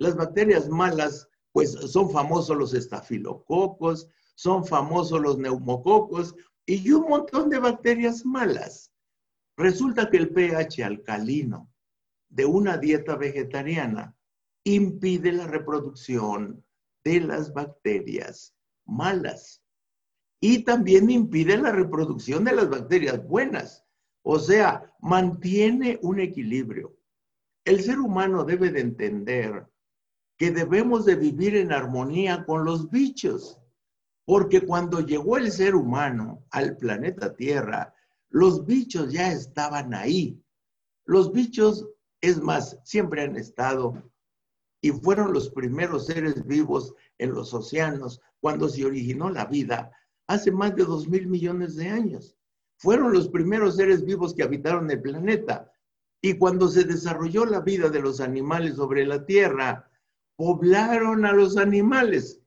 Las 0.02 0.16
bacterias 0.16 0.68
malas, 0.68 1.30
pues 1.52 1.74
son 1.74 2.10
famosos 2.10 2.58
los 2.58 2.74
estafilococos, 2.74 4.10
son 4.34 4.66
famosos 4.66 5.22
los 5.22 5.38
neumococos 5.38 6.34
y 6.66 6.90
un 6.90 7.08
montón 7.08 7.52
de 7.52 7.60
bacterias 7.60 8.26
malas. 8.26 8.92
Resulta 9.58 10.10
que 10.10 10.18
el 10.18 10.30
pH 10.30 10.84
alcalino 10.84 11.72
de 12.30 12.46
una 12.46 12.80
dieta 12.80 13.16
vegetariana 13.16 14.18
impide 14.64 15.34
la 15.34 15.46
reproducción 15.46 16.66
de 17.04 17.20
las 17.20 17.54
bacterias 17.54 18.56
malas 18.86 19.62
y 20.40 20.64
también 20.64 21.12
impide 21.12 21.58
la 21.58 21.72
reproducción 21.72 22.44
de 22.44 22.56
las 22.56 22.72
bacterias 22.72 23.24
buenas. 23.28 23.86
O 24.24 24.40
sea, 24.40 24.92
mantiene 25.00 26.00
un 26.02 26.20
equilibrio. 26.20 26.98
El 27.66 27.82
ser 27.82 28.00
humano 28.00 28.44
debe 28.44 28.72
de 28.72 28.82
entender 28.82 29.68
que 30.42 30.50
debemos 30.50 31.06
de 31.06 31.14
vivir 31.14 31.56
en 31.56 31.72
armonía 31.72 32.46
con 32.46 32.66
los 32.66 32.90
bichos. 32.90 33.60
Porque 34.26 34.62
cuando 34.62 35.02
llegó 35.02 35.38
el 35.38 35.52
ser 35.52 35.76
humano 35.76 36.44
al 36.50 36.78
planeta 36.78 37.36
Tierra, 37.36 37.94
los 38.30 38.66
bichos 38.66 39.14
ya 39.14 39.32
estaban 39.32 39.94
ahí. 39.94 40.44
Los 41.06 41.32
bichos, 41.32 41.88
es 42.22 42.42
más, 42.42 42.80
siempre 42.84 43.22
han 43.22 43.36
estado 43.36 44.02
y 44.82 44.90
fueron 44.90 45.32
los 45.32 45.52
primeros 45.52 46.08
seres 46.08 46.44
vivos 46.48 46.96
en 47.20 47.34
los 47.36 47.54
océanos 47.54 48.20
cuando 48.40 48.68
se 48.68 48.84
originó 48.84 49.30
la 49.30 49.46
vida 49.46 49.92
hace 50.26 50.52
más 50.52 50.76
de 50.76 50.86
dos 50.86 51.08
mil 51.08 51.28
millones 51.28 51.76
de 51.76 51.88
años. 51.88 52.36
Fueron 52.78 53.14
los 53.14 53.30
primeros 53.30 53.76
seres 53.76 54.04
vivos 54.04 54.34
que 54.34 54.42
habitaron 54.42 54.90
el 54.90 55.04
planeta. 55.04 55.72
Y 56.20 56.40
cuando 56.40 56.68
se 56.68 56.84
desarrolló 56.84 57.46
la 57.46 57.60
vida 57.60 57.90
de 57.90 58.02
los 58.02 58.20
animales 58.20 58.78
sobre 58.78 59.06
la 59.06 59.24
Tierra, 59.24 59.88
poblaron 60.36 61.26
a 61.26 61.34
los 61.34 61.58
animales. 61.58 62.42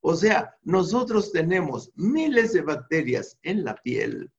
O 0.00 0.14
sea, 0.14 0.56
nosotros 0.62 1.32
tenemos 1.32 1.92
miles 1.96 2.52
de 2.52 2.62
bacterias 2.62 3.38
en 3.42 3.64
la 3.64 3.74
piel, 3.76 4.30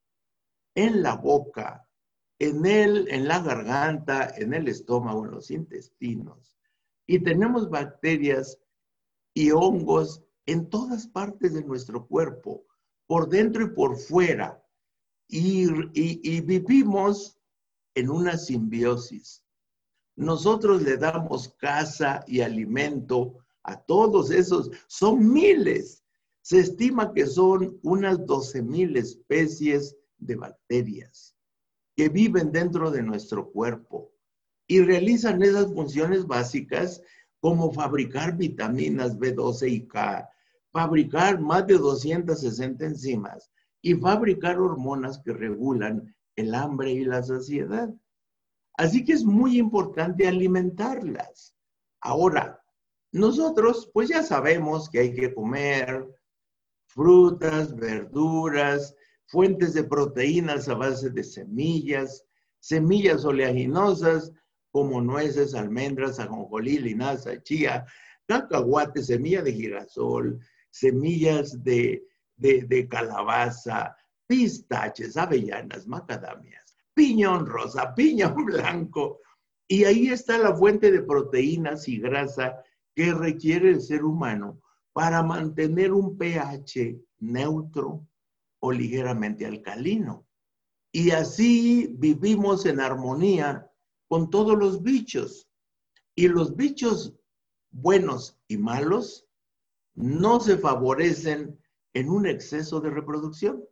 en 0.76 1.04
la 1.04 1.16
boca, 1.16 1.88
en 2.40 2.66
el, 2.66 3.08
en 3.10 3.28
la 3.28 3.42
garganta, 3.42 4.34
en 4.38 4.54
el 4.54 4.68
estómago, 4.68 5.26
en 5.26 5.32
los 5.32 5.52
intestinos. 5.52 6.58
Y 7.06 7.20
tenemos 7.20 7.70
bacterias 7.70 8.60
y 9.34 9.52
hongos 9.52 10.24
en 10.46 10.70
todas 10.70 11.08
partes 11.08 11.54
de 11.54 11.64
nuestro 11.64 12.08
cuerpo, 12.08 12.66
por 13.06 13.30
dentro 13.30 13.66
y 13.66 13.70
por 13.70 13.98
fuera. 13.98 14.64
Y, 15.28 15.68
y, 15.94 16.42
vivimos 16.42 17.38
en 17.96 18.10
una 18.10 18.38
simbiosis. 18.38 19.44
Nosotros 20.18 20.82
le 20.82 20.98
damos 20.98 21.50
casa 21.60 22.26
y 22.28 22.42
alimento 22.42 23.38
a 23.64 23.80
todos 23.80 24.32
esos, 24.32 24.72
son 24.88 25.32
miles. 25.32 26.04
Se 26.42 26.60
estima 26.60 27.14
que 27.14 27.28
son 27.28 27.80
unas 27.84 28.26
12 28.26 28.64
mil 28.64 28.98
especies 28.98 29.96
de 30.18 30.36
bacterias 30.36 31.36
que 31.96 32.10
viven 32.10 32.52
dentro 32.52 32.90
de 32.90 33.04
nuestro 33.04 33.52
cuerpo 33.52 34.12
y 34.68 34.82
realizan 34.82 35.44
esas 35.44 35.72
funciones 35.72 36.26
básicas 36.26 37.02
como 37.40 37.72
fabricar 37.72 38.36
vitaminas 38.36 39.18
B12 39.18 39.70
y 39.70 39.88
K, 39.88 40.28
fabricar 40.72 41.40
más 41.40 41.68
de 41.68 41.78
260 41.78 42.86
enzimas 42.86 43.52
y 43.84 43.94
fabricar 43.94 44.60
hormonas 44.60 45.20
que 45.20 45.34
regulan 45.34 46.16
el 46.36 46.56
hambre 46.56 46.92
y 46.92 47.06
la 47.06 47.22
saciedad. 47.22 47.94
Así 48.78 49.04
que 49.04 49.14
es 49.14 49.26
muy 49.26 49.58
importante 49.58 50.28
alimentarlas. 50.28 51.56
Ahora, 52.00 52.64
nosotros 53.12 53.90
pues 53.94 54.10
ya 54.10 54.24
sabemos 54.24 54.90
que 54.90 55.00
hay 55.00 55.14
que 55.14 55.34
comer 55.34 56.08
frutas, 56.86 57.76
verduras, 57.76 58.96
fuentes 59.26 59.74
de 59.74 59.84
proteínas 59.84 60.70
a 60.70 60.76
base 60.76 61.10
de 61.10 61.24
semillas, 61.24 62.24
semillas 62.60 63.26
oleaginosas 63.26 64.32
como 64.72 65.02
nueces, 65.02 65.56
almendras, 65.56 66.20
ajonjolí, 66.20 66.80
linaza, 66.80 67.42
chía, 67.44 67.86
cacahuate, 68.28 69.02
semilla 69.04 69.42
de 69.42 69.54
girasol, 69.54 70.40
semillas 70.70 71.64
de, 71.64 72.04
de, 72.36 72.88
calabaza, 72.88 73.96
pistaches, 74.28 75.18
avellanas, 75.18 75.88
macadamias, 75.88 76.67
piñón 76.98 77.46
rosa, 77.46 77.94
piñón 77.96 78.44
blanco. 78.44 79.22
Y 79.70 79.84
ahí 79.84 80.10
está 80.10 80.38
la 80.38 80.56
fuente 80.56 80.92
de 80.92 81.04
proteínas 81.04 81.88
y 81.88 82.00
grasa 82.00 82.62
que 82.96 83.14
requiere 83.14 83.70
el 83.70 83.82
ser 83.82 84.04
humano 84.04 84.60
para 84.92 85.22
mantener 85.22 85.94
un 85.94 86.18
pH 86.18 87.00
neutro 87.20 88.08
o 88.60 88.72
ligeramente 88.72 89.46
alcalino. 89.46 90.26
Y 90.92 91.12
así 91.12 91.94
vivimos 92.00 92.66
en 92.66 92.80
armonía 92.80 93.70
con 94.08 94.30
todos 94.30 94.58
los 94.58 94.82
bichos. 94.82 95.48
Y 96.16 96.28
los 96.30 96.56
bichos 96.56 97.14
buenos 97.70 98.40
y 98.48 98.58
malos 98.58 99.28
no 99.94 100.40
se 100.40 100.58
favorecen 100.58 101.60
en 101.94 102.10
un 102.10 102.26
exceso 102.26 102.80
de 102.80 102.90
reproducción. 102.90 103.64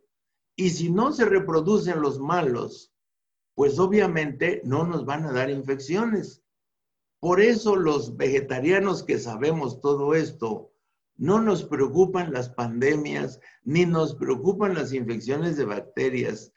Y 0.54 0.70
si 0.70 0.90
no 0.90 1.12
se 1.12 1.24
reproducen 1.24 2.00
los 2.00 2.20
malos, 2.20 2.92
pues 3.56 3.78
obviamente 3.78 4.60
no 4.64 4.86
nos 4.86 5.06
van 5.06 5.24
a 5.24 5.32
dar 5.32 5.48
infecciones. 5.48 6.42
Por 7.20 7.40
eso 7.40 7.74
los 7.74 8.18
vegetarianos 8.18 9.02
que 9.02 9.18
sabemos 9.18 9.80
todo 9.80 10.14
esto, 10.14 10.70
no 11.16 11.40
nos 11.40 11.64
preocupan 11.64 12.34
las 12.34 12.50
pandemias 12.50 13.40
ni 13.64 13.86
nos 13.86 14.14
preocupan 14.14 14.74
las 14.74 14.92
infecciones 14.92 15.56
de 15.56 15.64
bacterias, 15.64 16.52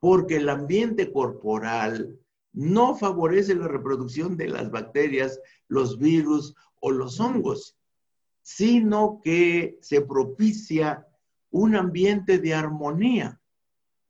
porque 0.00 0.38
el 0.38 0.48
ambiente 0.48 1.12
corporal 1.12 2.18
no 2.52 2.96
favorece 2.96 3.54
la 3.54 3.68
reproducción 3.68 4.36
de 4.36 4.48
las 4.48 4.72
bacterias, 4.72 5.38
los 5.68 6.00
virus 6.00 6.56
o 6.80 6.90
los 6.90 7.20
hongos, 7.20 7.78
sino 8.42 9.20
que 9.22 9.78
se 9.82 10.00
propicia 10.00 11.06
un 11.50 11.76
ambiente 11.76 12.38
de 12.38 12.54
armonía. 12.54 13.40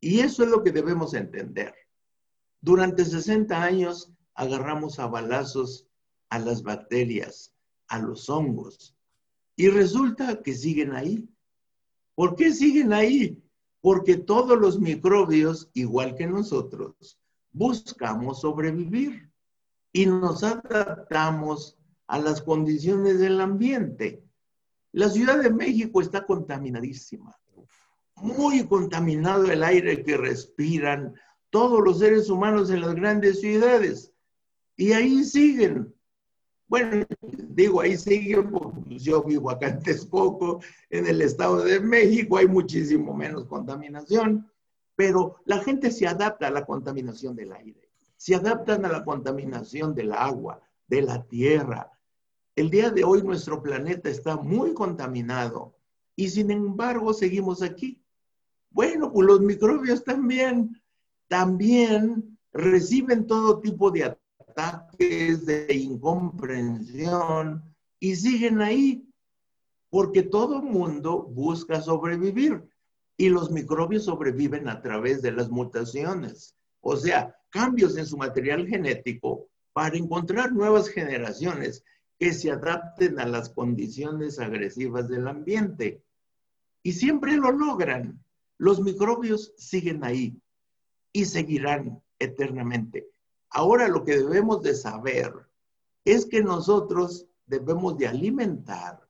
Y 0.00 0.20
eso 0.20 0.42
es 0.42 0.48
lo 0.48 0.64
que 0.64 0.72
debemos 0.72 1.12
entender. 1.12 1.74
Durante 2.61 3.05
60 3.05 3.62
años 3.62 4.12
agarramos 4.35 4.99
a 4.99 5.07
balazos 5.07 5.87
a 6.29 6.38
las 6.38 6.62
bacterias, 6.62 7.53
a 7.88 7.99
los 7.99 8.29
hongos, 8.29 8.94
y 9.57 9.68
resulta 9.68 10.42
que 10.42 10.55
siguen 10.55 10.94
ahí. 10.94 11.29
¿Por 12.14 12.37
qué 12.37 12.53
siguen 12.53 12.92
ahí? 12.92 13.42
Porque 13.81 14.16
todos 14.16 14.59
los 14.59 14.79
microbios, 14.79 15.70
igual 15.75 16.14
que 16.14 16.27
nosotros, 16.27 17.18
buscamos 17.53 18.40
sobrevivir 18.40 19.31
y 19.92 20.07
nos 20.07 20.42
adaptamos 20.44 21.77
a 22.07 22.18
las 22.18 22.42
condiciones 22.42 23.18
del 23.18 23.40
ambiente. 23.40 24.23
La 24.92 25.09
Ciudad 25.09 25.42
de 25.42 25.51
México 25.51 26.01
está 26.01 26.27
contaminadísima, 26.27 27.37
muy 28.16 28.66
contaminado 28.66 29.51
el 29.51 29.62
aire 29.62 30.03
que 30.03 30.16
respiran 30.16 31.14
todos 31.51 31.81
los 31.85 31.99
seres 31.99 32.31
humanos 32.31 32.71
en 32.71 32.81
las 32.81 32.95
grandes 32.95 33.41
ciudades. 33.41 34.13
Y 34.77 34.93
ahí 34.93 35.25
siguen 35.25 35.95
bueno, 36.71 37.05
digo, 37.49 37.81
ahí 37.81 37.97
sigue, 37.97 38.41
pues, 38.45 39.03
yo 39.03 39.25
vivo 39.25 39.51
acá 39.51 39.67
en 39.67 39.81
Texcoco, 39.81 40.61
en 40.89 41.05
el 41.09 41.21
Estado 41.21 41.65
de 41.65 41.81
México, 41.81 42.37
hay 42.37 42.47
muchísimo 42.47 43.13
menos 43.13 43.47
contaminación, 43.47 44.49
pero 44.95 45.43
la 45.47 45.59
gente 45.65 45.91
se 45.91 46.07
adapta 46.07 46.47
a 46.47 46.53
la 46.53 46.65
contaminación 46.65 47.35
del 47.35 47.53
aire, 47.55 47.91
se 48.17 48.37
adaptan 48.37 48.85
a 48.85 48.89
la 48.89 49.05
contaminación 49.05 49.97
del 49.97 50.13
agua, 50.13 50.63
de 50.87 51.03
la 51.03 51.25
tierra. 51.25 51.91
El 52.55 52.71
día 52.71 52.91
de 52.91 53.03
hoy 53.03 53.25
nuestro 53.25 53.61
planeta 53.61 54.09
está 54.09 54.37
muy 54.37 54.73
contaminado 54.73 55.75
y 56.15 56.29
sin 56.29 56.53
embargo 56.53 57.13
seguimos 57.13 57.63
aquí. 57.63 58.01
Bueno, 58.71 59.13
pues 59.13 59.27
los 59.27 59.41
microbios 59.41 60.05
también, 60.05 60.80
también 61.31 62.37
reciben 62.53 63.25
todo 63.29 63.61
tipo 63.61 63.93
de 63.93 64.16
ataques 64.49 65.47
de 65.47 65.73
incomprensión 65.73 67.62
y 68.01 68.16
siguen 68.16 68.61
ahí, 68.61 69.09
porque 69.90 70.25
todo 70.25 70.61
mundo 70.61 71.23
busca 71.23 71.81
sobrevivir 71.81 72.69
y 73.16 73.29
los 73.29 73.53
microbios 73.53 74.07
sobreviven 74.07 74.69
a 74.69 74.83
través 74.83 75.23
de 75.23 75.31
las 75.31 75.51
mutaciones, 75.51 76.57
o 76.81 76.97
sea, 76.97 77.37
cambios 77.51 77.97
en 77.97 78.07
su 78.07 78.16
material 78.16 78.66
genético 78.66 79.47
para 79.73 79.97
encontrar 79.97 80.53
nuevas 80.53 80.88
generaciones 80.88 81.85
que 82.19 82.33
se 82.33 82.51
adapten 82.51 83.21
a 83.21 83.27
las 83.27 83.51
condiciones 83.51 84.40
agresivas 84.40 85.09
del 85.09 85.29
ambiente. 85.29 86.03
Y 86.83 86.93
siempre 86.93 87.37
lo 87.37 87.53
logran. 87.53 88.21
Los 88.59 88.81
microbios 88.81 89.53
siguen 89.57 90.03
ahí 90.03 90.37
y 91.12 91.25
seguirán 91.25 92.03
eternamente. 92.18 93.11
Ahora 93.51 93.88
lo 93.88 94.05
que 94.05 94.18
debemos 94.18 94.62
de 94.62 94.75
saber 94.75 95.33
es 96.05 96.27
que 96.27 96.42
nosotros 96.42 97.27
debemos 97.46 97.99
de 97.99 98.07
alimentar 98.07 99.01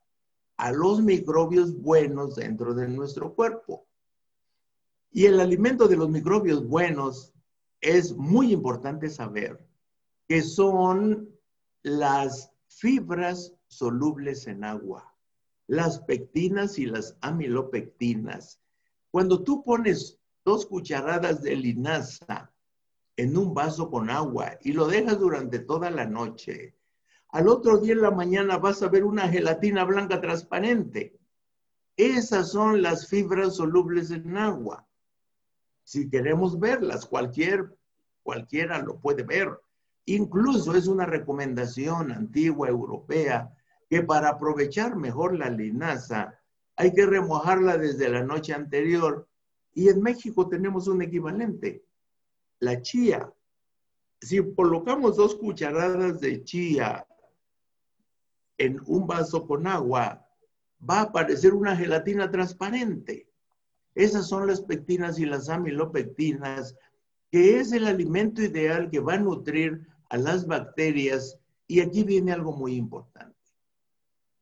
a 0.57 0.73
los 0.73 1.03
microbios 1.03 1.75
buenos 1.75 2.37
dentro 2.37 2.75
de 2.75 2.89
nuestro 2.89 3.35
cuerpo. 3.35 3.87
Y 5.11 5.27
el 5.27 5.41
alimento 5.41 5.89
de 5.89 5.97
los 5.97 6.09
microbios 6.09 6.67
buenos 6.67 7.33
es 7.81 8.15
muy 8.15 8.53
importante 8.53 9.09
saber 9.09 9.67
que 10.29 10.43
son 10.43 11.29
las 11.83 12.53
fibras 12.69 13.55
solubles 13.67 14.47
en 14.47 14.65
agua, 14.65 15.15
las 15.67 16.01
pectinas 16.01 16.79
y 16.79 16.87
las 16.87 17.17
amilopectinas. 17.21 18.61
Cuando 19.11 19.43
tú 19.43 19.63
pones 19.63 20.20
dos 20.51 20.67
cucharadas 20.67 21.43
de 21.43 21.55
linaza 21.55 22.51
en 23.17 23.39
un 23.39 23.55
vaso 23.55 23.89
con 23.89 24.11
agua 24.11 24.59
y 24.63 24.73
lo 24.73 24.89
dejas 24.89 25.21
durante 25.21 25.61
toda 25.61 25.93
la 25.93 26.07
noche, 26.07 26.75
al 27.29 27.47
otro 27.47 27.79
día 27.79 27.93
en 27.93 28.01
la 28.01 28.11
mañana 28.11 28.59
vas 28.59 28.83
a 28.83 28.89
ver 28.89 29.05
una 29.05 29.29
gelatina 29.29 29.85
blanca 29.85 30.21
transparente. 30.21 31.17
Esas 31.97 32.51
son 32.51 32.83
las 32.83 33.07
fibras 33.07 33.55
solubles 33.55 34.11
en 34.11 34.37
agua. 34.37 34.89
Si 35.85 36.11
queremos 36.11 36.59
verlas, 36.59 37.07
cualquier, 37.07 37.73
cualquiera 38.25 38.83
lo 38.83 38.99
puede 38.99 39.23
ver. 39.23 39.57
Incluso 40.07 40.75
es 40.75 40.89
una 40.89 41.07
recomendación 41.07 42.11
antigua 42.11 42.69
europea 42.69 43.55
que 43.89 44.03
para 44.03 44.31
aprovechar 44.31 44.97
mejor 44.97 45.39
la 45.39 45.49
linaza 45.49 46.41
hay 46.75 46.93
que 46.93 47.07
remojarla 47.07 47.79
desde 47.79 48.09
la 48.09 48.25
noche 48.25 48.53
anterior 48.53 49.30
y 49.75 49.89
en 49.89 50.03
México 50.03 50.49
tenemos 50.49 50.89
un 50.89 51.03
equivalente 51.03 51.85
la 52.61 52.81
chía. 52.81 53.33
Si 54.21 54.39
colocamos 54.55 55.17
dos 55.17 55.35
cucharadas 55.35 56.21
de 56.21 56.45
chía 56.45 57.07
en 58.59 58.81
un 58.87 59.07
vaso 59.07 59.47
con 59.47 59.67
agua, 59.67 60.27
va 60.89 60.99
a 60.99 61.03
aparecer 61.05 61.55
una 61.55 61.75
gelatina 61.75 62.31
transparente. 62.31 63.29
Esas 63.95 64.29
son 64.29 64.47
las 64.47 64.61
pectinas 64.61 65.19
y 65.19 65.25
las 65.25 65.49
amilopectinas, 65.49 66.77
que 67.31 67.59
es 67.59 67.73
el 67.73 67.87
alimento 67.87 68.43
ideal 68.43 68.91
que 68.91 69.01
va 69.01 69.15
a 69.15 69.19
nutrir 69.19 69.87
a 70.11 70.19
las 70.19 70.47
bacterias. 70.47 71.39
Y 71.67 71.81
aquí 71.81 72.05
viene 72.05 72.33
algo 72.33 72.53
muy 72.53 72.75
importante. 72.75 73.37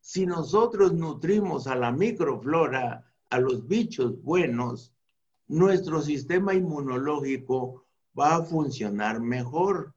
Si 0.01 0.27
nosotros 0.27 0.93
nutrimos 0.93 1.67
a 1.67 1.77
la 1.77 1.93
microflora, 1.93 3.05
a 3.31 3.39
los 3.39 3.67
bichos 3.69 4.21
buenos, 4.23 4.93
nuestro 5.49 6.01
sistema 6.03 6.55
inmunológico 6.55 7.85
va 8.19 8.37
a 8.37 8.43
funcionar 8.45 9.21
mejor. 9.21 9.95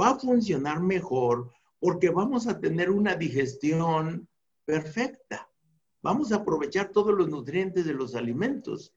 Va 0.00 0.10
a 0.10 0.18
funcionar 0.18 0.80
mejor 0.80 1.50
porque 1.78 2.10
vamos 2.10 2.46
a 2.46 2.58
tener 2.60 2.90
una 2.90 3.14
digestión 3.16 4.28
perfecta. 4.64 5.48
Vamos 6.02 6.32
a 6.32 6.36
aprovechar 6.36 6.90
todos 6.90 7.14
los 7.14 7.28
nutrientes 7.28 7.84
de 7.84 7.94
los 7.94 8.14
alimentos 8.14 8.94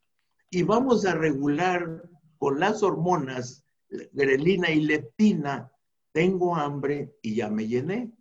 y 0.49 0.63
vamos 0.63 1.05
a 1.05 1.15
regular 1.15 2.09
con 2.37 2.59
las 2.59 2.83
hormonas 2.83 3.63
grelina 4.11 4.69
y 4.71 4.81
leptina, 4.81 5.71
tengo 6.11 6.55
hambre 6.55 7.15
y 7.21 7.35
ya 7.35 7.49
me 7.49 7.67
llené. 7.67 8.11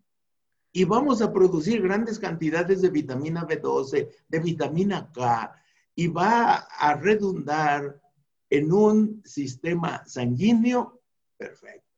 Y 0.73 0.85
vamos 0.85 1.21
a 1.21 1.33
producir 1.33 1.83
grandes 1.83 2.19
cantidades 2.19 2.81
de 2.81 2.89
vitamina 2.89 3.47
B12, 3.47 4.09
de 4.29 4.39
vitamina 4.39 5.11
K, 5.13 5.62
y 5.95 6.09
va 6.09 6.55
a 6.55 6.95
redundar 6.95 8.01
en 8.51 8.73
un 8.73 9.23
sistema 9.25 10.05
sanguíneo 10.07 11.01
perfecto. 11.37 11.89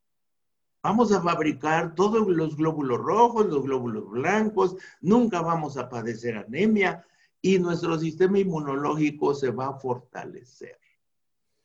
Vamos 0.82 1.12
a 1.12 1.22
fabricar 1.22 1.94
todos 1.94 2.28
los 2.28 2.56
glóbulos 2.56 2.98
rojos, 2.98 3.46
los 3.46 3.62
glóbulos 3.62 4.10
blancos, 4.10 4.76
nunca 5.00 5.40
vamos 5.40 5.78
a 5.78 5.88
padecer 5.88 6.36
anemia 6.36 7.04
y 7.40 7.58
nuestro 7.58 7.98
sistema 7.98 8.38
inmunológico 8.38 9.34
se 9.34 9.50
va 9.50 9.68
a 9.68 9.78
fortalecer. 9.78 10.78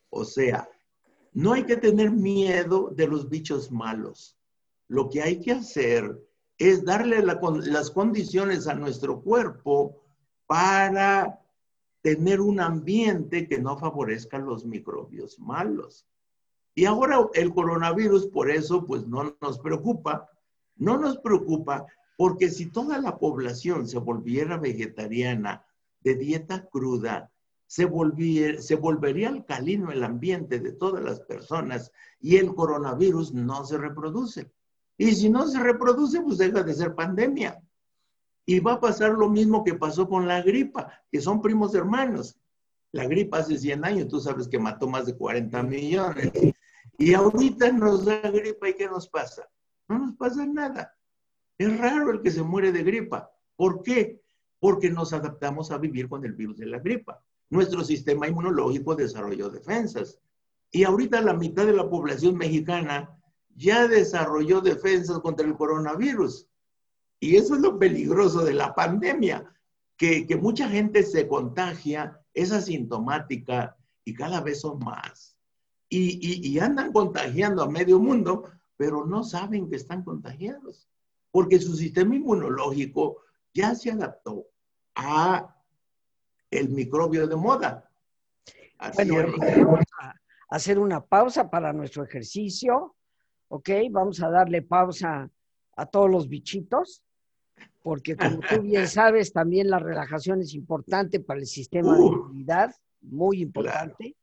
O 0.10 0.24
sea, 0.24 0.70
no 1.34 1.54
hay 1.54 1.64
que 1.66 1.78
tener 1.78 2.12
miedo 2.12 2.92
de 2.96 3.08
los 3.08 3.30
bichos 3.30 3.72
malos. 3.72 4.38
Lo 4.88 5.10
que 5.10 5.22
hay 5.22 5.40
que 5.40 5.52
hacer 5.52 6.18
es 6.58 6.84
darle 6.84 7.22
las 7.22 7.92
condiciones 7.92 8.68
a 8.68 8.74
nuestro 8.74 9.22
cuerpo 9.22 10.02
para 10.48 11.40
tener 12.02 12.42
un 12.42 12.60
ambiente 12.60 13.48
que 13.48 13.60
no 13.60 13.78
favorezca 13.78 14.38
los 14.38 14.66
microbios 14.66 15.40
malos. 15.40 16.08
Y 16.76 16.86
ahora 16.86 17.30
el 17.34 17.54
coronavirus, 17.54 18.28
por 18.28 18.50
eso, 18.50 18.86
pues 18.86 19.06
no 19.08 19.36
nos 19.42 19.60
preocupa. 19.60 20.30
No 20.76 20.98
nos 20.98 21.18
preocupa 21.18 21.86
porque 22.18 22.50
si 22.50 22.66
toda 22.66 23.00
la 23.00 23.18
población 23.18 23.88
se 23.88 23.98
volviera 23.98 24.58
vegetariana, 24.58 25.66
de 26.02 26.16
dieta 26.16 26.68
cruda, 26.70 27.32
se, 27.66 27.90
se 28.60 28.76
volvería 28.76 29.30
alcalino 29.30 29.92
el 29.92 30.04
ambiente 30.04 30.60
de 30.60 30.72
todas 30.72 31.04
las 31.04 31.20
personas 31.22 31.92
y 32.20 32.38
el 32.38 32.54
coronavirus 32.56 33.34
no 33.34 33.66
se 33.66 33.78
reproduce. 33.78 34.52
Y 34.98 35.14
si 35.16 35.30
no 35.30 35.48
se 35.48 35.60
reproduce, 35.60 36.22
pues 36.22 36.38
deja 36.38 36.64
de 36.64 36.74
ser 36.74 36.96
pandemia. 36.96 37.62
Y 38.50 38.60
va 38.62 38.74
a 38.74 38.80
pasar 38.80 39.12
lo 39.12 39.30
mismo 39.30 39.64
que 39.64 39.76
pasó 39.76 40.10
con 40.10 40.28
la 40.28 40.42
gripa, 40.42 41.04
que 41.12 41.22
son 41.22 41.40
primos 41.40 41.76
hermanos. 41.76 42.36
La 42.92 43.06
gripa 43.06 43.38
hace 43.38 43.56
100 43.56 43.86
años, 43.86 44.08
tú 44.08 44.20
sabes 44.20 44.48
que 44.48 44.58
mató 44.58 44.88
más 44.88 45.06
de 45.06 45.16
40 45.16 45.62
millones. 45.62 46.32
Y 46.98 47.14
ahorita 47.14 47.72
nos 47.72 48.06
da 48.06 48.20
gripa 48.22 48.70
y 48.70 48.74
¿qué 48.74 48.88
nos 48.88 49.08
pasa? 49.08 49.48
No 49.88 50.00
nos 50.00 50.16
pasa 50.16 50.48
nada. 50.48 50.98
Es 51.60 51.78
raro 51.78 52.10
el 52.10 52.24
que 52.24 52.32
se 52.32 52.42
muere 52.42 52.72
de 52.72 52.82
gripa. 52.82 53.30
¿Por 53.56 53.84
qué? 53.84 54.20
Porque 54.60 54.90
nos 54.90 55.14
adaptamos 55.14 55.70
a 55.70 55.78
vivir 55.78 56.10
con 56.10 56.26
el 56.26 56.34
virus 56.34 56.58
de 56.58 56.66
la 56.66 56.80
gripa. 56.80 57.24
Nuestro 57.52 57.84
sistema 57.84 58.28
inmunológico 58.28 58.96
desarrolló 58.96 59.52
defensas. 59.52 60.18
Y 60.72 60.86
ahorita 60.86 61.22
la 61.22 61.36
mitad 61.36 61.68
de 61.68 61.74
la 61.74 61.88
población 61.88 62.36
mexicana 62.36 63.16
ya 63.56 63.88
desarrolló 63.88 64.60
defensas 64.60 65.20
contra 65.20 65.46
el 65.46 65.56
coronavirus. 65.56 66.49
Y 67.20 67.36
eso 67.36 67.56
es 67.56 67.62
lo 67.62 67.78
peligroso 67.78 68.46
de 68.46 68.54
la 68.54 68.74
pandemia, 68.74 69.54
que, 69.98 70.26
mucha 70.42 70.70
gente 70.70 71.04
se 71.04 71.28
contagia, 71.28 72.22
es 72.34 72.54
asintomática 72.54 73.76
y 74.06 74.14
cada 74.14 74.40
vez 74.40 74.62
son 74.62 74.80
más. 74.80 75.38
Y, 75.90 76.48
y, 76.48 76.60
andan 76.60 76.94
contagiando 76.94 77.64
a 77.64 77.70
medio 77.70 78.00
mundo, 78.00 78.50
pero 78.78 79.06
no 79.06 79.24
saben 79.24 79.70
que 79.70 79.76
están 79.76 80.04
contagiados, 80.04 80.88
porque 81.32 81.60
su 81.60 81.76
sistema 81.76 82.16
inmunológico 82.16 83.18
ya 83.54 83.76
se 83.76 83.92
adaptó 83.92 84.46
a 84.96 85.54
el 86.52 86.70
microbio 86.70 87.28
de 87.28 87.36
moda. 87.36 87.90
bueno, 88.96 89.34
vamos 89.38 89.86
a 90.00 90.14
hacer 90.50 90.80
una 90.80 91.04
pausa 91.06 91.50
para 91.50 91.74
nuestro 91.74 92.04
ejercicio, 92.04 92.96
¿ok? 93.50 93.70
Vamos 93.92 94.22
a 94.22 94.30
darle 94.30 94.62
pausa 94.62 95.30
a 95.76 95.86
todos 95.86 96.10
los 96.10 96.30
bichitos 96.30 97.04
porque 97.82 98.16
como 98.18 98.40
tú 98.40 98.62
bien 98.62 98.88
sabes, 98.88 99.32
también 99.34 99.70
la 99.70 99.80
relajación 99.80 100.42
es 100.42 100.54
importante 100.54 101.20
para 101.20 101.40
el 101.40 101.48
sistema 101.48 101.98
de 101.98 102.06
inmunidad, 102.06 102.76
muy 103.02 103.42
importante. 103.42 104.16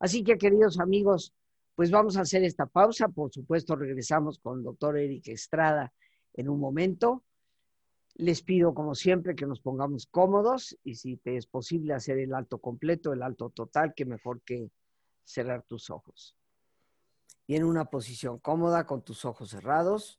Así 0.00 0.22
que, 0.22 0.38
queridos 0.38 0.78
amigos, 0.78 1.34
pues 1.74 1.90
vamos 1.90 2.16
a 2.16 2.22
hacer 2.22 2.44
esta 2.44 2.66
pausa. 2.66 3.08
Por 3.08 3.32
supuesto, 3.32 3.76
regresamos 3.76 4.38
con 4.38 4.58
el 4.58 4.64
doctor 4.64 4.98
Eric 4.98 5.28
Estrada 5.28 5.92
en 6.34 6.48
un 6.48 6.60
momento. 6.60 7.24
Les 8.14 8.42
pido, 8.42 8.74
como 8.74 8.94
siempre, 8.94 9.36
que 9.36 9.46
nos 9.46 9.60
pongamos 9.60 10.06
cómodos 10.06 10.76
y 10.82 10.96
si 10.96 11.16
te 11.16 11.36
es 11.36 11.46
posible 11.46 11.94
hacer 11.94 12.18
el 12.18 12.34
alto 12.34 12.58
completo, 12.58 13.12
el 13.12 13.22
alto 13.22 13.50
total, 13.50 13.94
que 13.94 14.04
mejor 14.04 14.40
que 14.42 14.70
cerrar 15.24 15.62
tus 15.62 15.90
ojos. 15.90 16.34
Y 17.46 17.56
en 17.56 17.64
una 17.64 17.84
posición 17.84 18.38
cómoda, 18.38 18.86
con 18.86 19.02
tus 19.02 19.24
ojos 19.24 19.50
cerrados, 19.50 20.18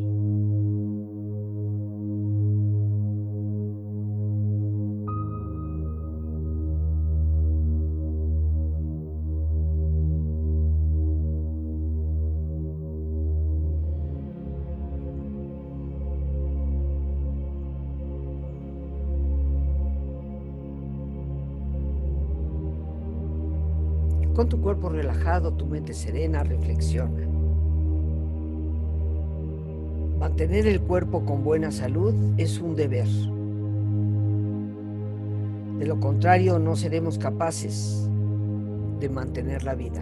Tu 24.51 24.59
cuerpo 24.59 24.89
relajado, 24.89 25.53
tu 25.53 25.65
mente 25.65 25.93
serena, 25.93 26.43
reflexiona. 26.43 27.25
Mantener 30.19 30.67
el 30.67 30.81
cuerpo 30.81 31.23
con 31.23 31.41
buena 31.41 31.71
salud 31.71 32.13
es 32.35 32.59
un 32.59 32.75
deber. 32.75 33.07
De 35.79 35.85
lo 35.85 36.01
contrario, 36.01 36.59
no 36.59 36.75
seremos 36.75 37.17
capaces 37.17 38.09
de 38.99 39.07
mantener 39.07 39.63
la 39.63 39.73
vida. 39.73 40.01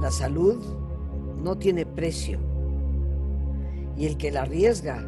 La 0.00 0.10
salud 0.10 0.56
no 1.42 1.56
tiene 1.58 1.84
precio 1.84 2.38
y 3.94 4.06
el 4.06 4.16
que 4.16 4.30
la 4.30 4.42
arriesga 4.42 5.06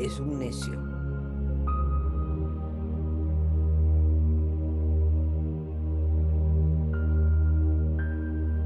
es 0.00 0.20
un 0.20 0.38
necio. 0.38 0.78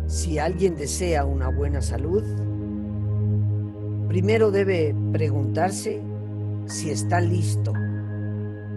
Si 0.07 0.39
alguien 0.39 0.77
desea 0.77 1.25
una 1.25 1.49
buena 1.49 1.81
salud, 1.81 2.23
primero 4.09 4.51
debe 4.51 4.95
preguntarse 5.11 6.03
si 6.67 6.91
está 6.91 7.21
listo 7.21 7.73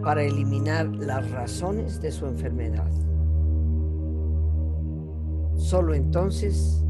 para 0.02 0.24
eliminar 0.24 0.88
las 0.96 1.30
razones 1.32 2.00
de 2.02 2.12
su 2.12 2.26
enfermedad. 2.26 2.90
Solo 5.58 5.94
entonces 5.94 6.86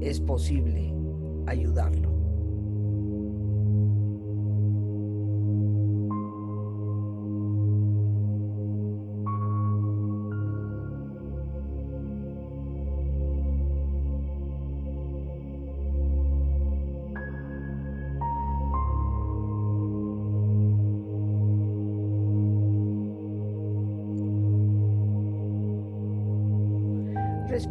es 0.00 0.20
posible 0.20 0.94
ayudarlo. 1.46 2.13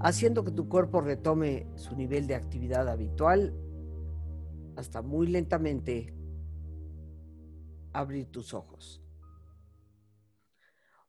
Haciendo 0.00 0.44
que 0.44 0.50
tu 0.50 0.68
cuerpo 0.68 1.00
retome 1.00 1.66
su 1.76 1.94
nivel 1.94 2.26
de 2.26 2.34
actividad 2.34 2.88
habitual 2.88 3.54
hasta 4.76 5.02
muy 5.02 5.26
lentamente 5.26 6.14
abrir 7.92 8.30
tus 8.30 8.54
ojos. 8.54 9.02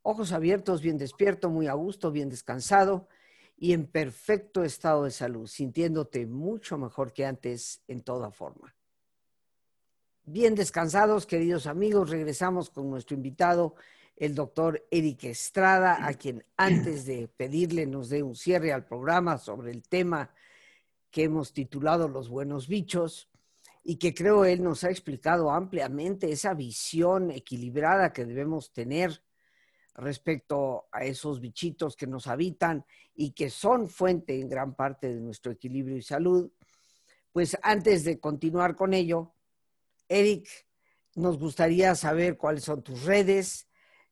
Ojos 0.03 0.31
abiertos, 0.31 0.81
bien 0.81 0.97
despierto, 0.97 1.49
muy 1.49 1.67
a 1.67 1.73
gusto, 1.73 2.11
bien 2.11 2.29
descansado 2.29 3.07
y 3.55 3.73
en 3.73 3.85
perfecto 3.85 4.63
estado 4.63 5.03
de 5.03 5.11
salud, 5.11 5.47
sintiéndote 5.47 6.25
mucho 6.25 6.77
mejor 6.77 7.13
que 7.13 7.25
antes 7.25 7.83
en 7.87 8.01
toda 8.01 8.31
forma. 8.31 8.75
Bien 10.23 10.55
descansados, 10.55 11.25
queridos 11.25 11.67
amigos, 11.67 12.09
regresamos 12.09 12.69
con 12.69 12.89
nuestro 12.89 13.15
invitado 13.15 13.75
el 14.21 14.35
doctor 14.35 14.85
Eric 14.91 15.23
Estrada, 15.23 16.05
a 16.05 16.13
quien 16.13 16.45
antes 16.55 17.05
de 17.05 17.27
pedirle 17.27 17.87
nos 17.87 18.09
dé 18.09 18.21
un 18.21 18.35
cierre 18.35 18.71
al 18.71 18.85
programa 18.85 19.39
sobre 19.39 19.71
el 19.71 19.81
tema 19.81 20.31
que 21.09 21.23
hemos 21.23 21.53
titulado 21.53 22.07
Los 22.07 22.29
buenos 22.29 22.67
bichos 22.67 23.31
y 23.83 23.95
que 23.95 24.13
creo 24.13 24.45
él 24.45 24.61
nos 24.61 24.83
ha 24.83 24.91
explicado 24.91 25.49
ampliamente 25.49 26.31
esa 26.31 26.53
visión 26.53 27.31
equilibrada 27.31 28.13
que 28.13 28.23
debemos 28.23 28.71
tener 28.71 29.23
respecto 29.95 30.87
a 30.91 31.03
esos 31.03 31.41
bichitos 31.41 31.95
que 31.95 32.05
nos 32.05 32.27
habitan 32.27 32.85
y 33.15 33.31
que 33.31 33.49
son 33.49 33.89
fuente 33.89 34.39
en 34.39 34.49
gran 34.49 34.75
parte 34.75 35.11
de 35.11 35.19
nuestro 35.19 35.51
equilibrio 35.51 35.97
y 35.97 36.03
salud. 36.03 36.51
Pues 37.31 37.57
antes 37.63 38.03
de 38.03 38.19
continuar 38.19 38.75
con 38.75 38.93
ello, 38.93 39.33
Eric, 40.07 40.47
nos 41.15 41.39
gustaría 41.39 41.95
saber 41.95 42.37
cuáles 42.37 42.65
son 42.65 42.83
tus 42.83 43.03
redes, 43.03 43.67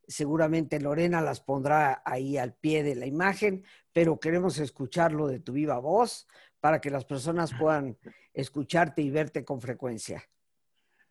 seguramente 0.09 0.81
Lorena 0.81 1.21
las 1.21 1.39
pondrá 1.39 2.01
ahí 2.03 2.37
al 2.37 2.53
pie 2.53 2.83
de 2.83 2.95
la 2.95 3.05
imagen, 3.05 3.63
pero 3.93 4.19
queremos 4.19 4.57
escucharlo 4.57 5.27
de 5.27 5.39
tu 5.39 5.53
viva 5.53 5.79
voz 5.79 6.27
para 6.59 6.81
que 6.81 6.89
las 6.89 7.05
personas 7.05 7.51
puedan 7.57 7.97
escucharte 8.33 9.01
y 9.01 9.11
verte 9.11 9.45
con 9.45 9.61
frecuencia. 9.61 10.27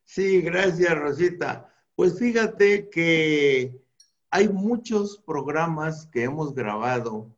Sí, 0.04 0.42
gracias 0.42 0.98
Rosita. 0.98 1.72
Pues 1.94 2.18
fíjate 2.18 2.90
que 2.90 3.80
hay 4.30 4.48
muchos 4.48 5.18
programas 5.18 6.06
que 6.06 6.24
hemos 6.24 6.54
grabado, 6.54 7.34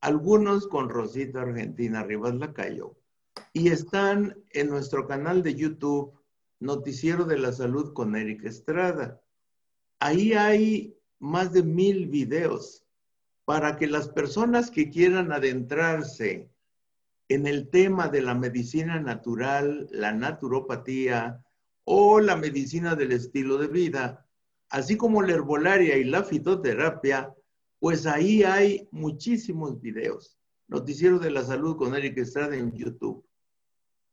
algunos 0.00 0.66
con 0.66 0.88
Rosita 0.88 1.42
Argentina 1.42 2.02
Rivas 2.04 2.34
Lacayo, 2.34 2.96
y 3.52 3.68
están 3.68 4.36
en 4.50 4.70
nuestro 4.70 5.06
canal 5.06 5.42
de 5.42 5.54
YouTube, 5.54 6.12
Noticiero 6.58 7.26
de 7.26 7.38
la 7.38 7.52
Salud 7.52 7.92
con 7.92 8.16
Eric 8.16 8.44
Estrada. 8.44 9.20
Ahí 9.98 10.32
hay 10.32 10.96
más 11.18 11.52
de 11.52 11.62
mil 11.62 12.06
videos 12.06 12.84
para 13.44 13.76
que 13.76 13.86
las 13.86 14.08
personas 14.08 14.70
que 14.70 14.90
quieran 14.90 15.32
adentrarse 15.32 16.50
en 17.28 17.46
el 17.46 17.70
tema 17.70 18.08
de 18.08 18.22
la 18.22 18.34
medicina 18.34 19.00
natural, 19.00 19.88
la 19.90 20.12
naturopatía 20.12 21.44
o 21.84 22.20
la 22.20 22.36
medicina 22.36 22.94
del 22.94 23.12
estilo 23.12 23.58
de 23.58 23.68
vida, 23.68 24.26
así 24.68 24.96
como 24.96 25.22
la 25.22 25.32
herbolaria 25.32 25.96
y 25.96 26.04
la 26.04 26.24
fitoterapia, 26.24 27.34
pues 27.78 28.06
ahí 28.06 28.42
hay 28.42 28.88
muchísimos 28.90 29.80
videos. 29.80 30.38
Noticiero 30.68 31.18
de 31.18 31.30
la 31.30 31.44
Salud 31.44 31.76
con 31.76 31.94
Eric 31.94 32.18
Estrada 32.18 32.56
en 32.56 32.72
YouTube. 32.72 33.24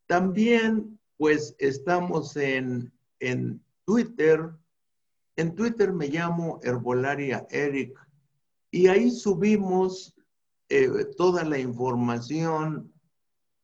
También, 0.05 0.99
pues 1.17 1.55
estamos 1.57 2.35
en, 2.37 2.93
en 3.19 3.63
Twitter, 3.85 4.51
en 5.35 5.55
Twitter 5.55 5.93
me 5.93 6.07
llamo 6.07 6.59
Herbolaria 6.63 7.47
Eric 7.49 7.97
y 8.71 8.87
ahí 8.87 9.11
subimos 9.11 10.15
eh, 10.69 10.89
toda 11.17 11.43
la 11.43 11.59
información 11.59 12.91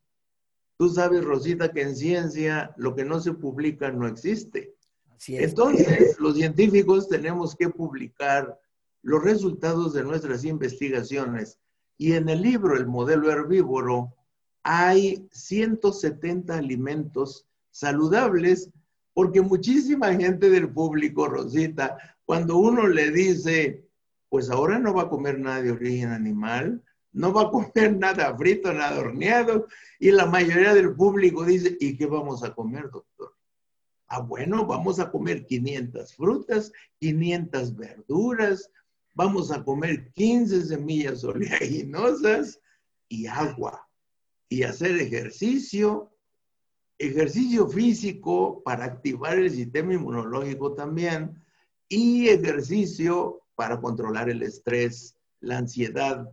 Tú 0.80 0.88
sabes, 0.88 1.22
Rosita, 1.22 1.70
que 1.72 1.82
en 1.82 1.94
ciencia 1.94 2.72
lo 2.78 2.94
que 2.94 3.04
no 3.04 3.20
se 3.20 3.34
publica 3.34 3.92
no 3.92 4.06
existe. 4.06 4.76
Entonces, 5.28 6.18
los 6.18 6.36
científicos 6.36 7.06
tenemos 7.06 7.54
que 7.54 7.68
publicar 7.68 8.58
los 9.02 9.22
resultados 9.22 9.92
de 9.92 10.04
nuestras 10.04 10.42
investigaciones. 10.42 11.58
Y 11.98 12.14
en 12.14 12.30
el 12.30 12.40
libro 12.40 12.74
El 12.74 12.86
modelo 12.86 13.30
herbívoro 13.30 14.14
hay 14.62 15.28
170 15.32 16.56
alimentos 16.56 17.46
saludables 17.70 18.70
porque 19.12 19.42
muchísima 19.42 20.14
gente 20.14 20.48
del 20.48 20.72
público, 20.72 21.28
Rosita, 21.28 21.98
cuando 22.24 22.56
uno 22.56 22.86
le 22.86 23.10
dice, 23.10 23.86
pues 24.30 24.48
ahora 24.48 24.78
no 24.78 24.94
va 24.94 25.02
a 25.02 25.10
comer 25.10 25.40
nada 25.40 25.60
de 25.60 25.72
origen 25.72 26.08
animal, 26.08 26.82
no 27.12 27.32
va 27.32 27.42
a 27.42 27.50
comer 27.50 27.96
nada 27.96 28.36
frito, 28.36 28.72
nada 28.72 29.00
horneado, 29.00 29.66
y 29.98 30.10
la 30.10 30.26
mayoría 30.26 30.74
del 30.74 30.94
público 30.94 31.44
dice, 31.44 31.76
¿y 31.80 31.96
qué 31.96 32.06
vamos 32.06 32.42
a 32.44 32.54
comer, 32.54 32.90
doctor? 32.90 33.34
Ah, 34.06 34.20
bueno, 34.20 34.66
vamos 34.66 34.98
a 34.98 35.10
comer 35.10 35.46
500 35.46 36.14
frutas, 36.14 36.72
500 36.98 37.76
verduras, 37.76 38.70
vamos 39.14 39.50
a 39.50 39.62
comer 39.64 40.12
15 40.12 40.64
semillas 40.64 41.24
oleaginosas 41.24 42.60
y 43.08 43.26
agua, 43.26 43.88
y 44.48 44.62
hacer 44.62 44.96
ejercicio, 44.96 46.12
ejercicio 46.98 47.68
físico 47.68 48.62
para 48.64 48.84
activar 48.84 49.38
el 49.38 49.50
sistema 49.50 49.94
inmunológico 49.94 50.74
también, 50.74 51.40
y 51.88 52.28
ejercicio 52.28 53.42
para 53.54 53.80
controlar 53.80 54.30
el 54.30 54.42
estrés, 54.42 55.16
la 55.40 55.58
ansiedad, 55.58 56.28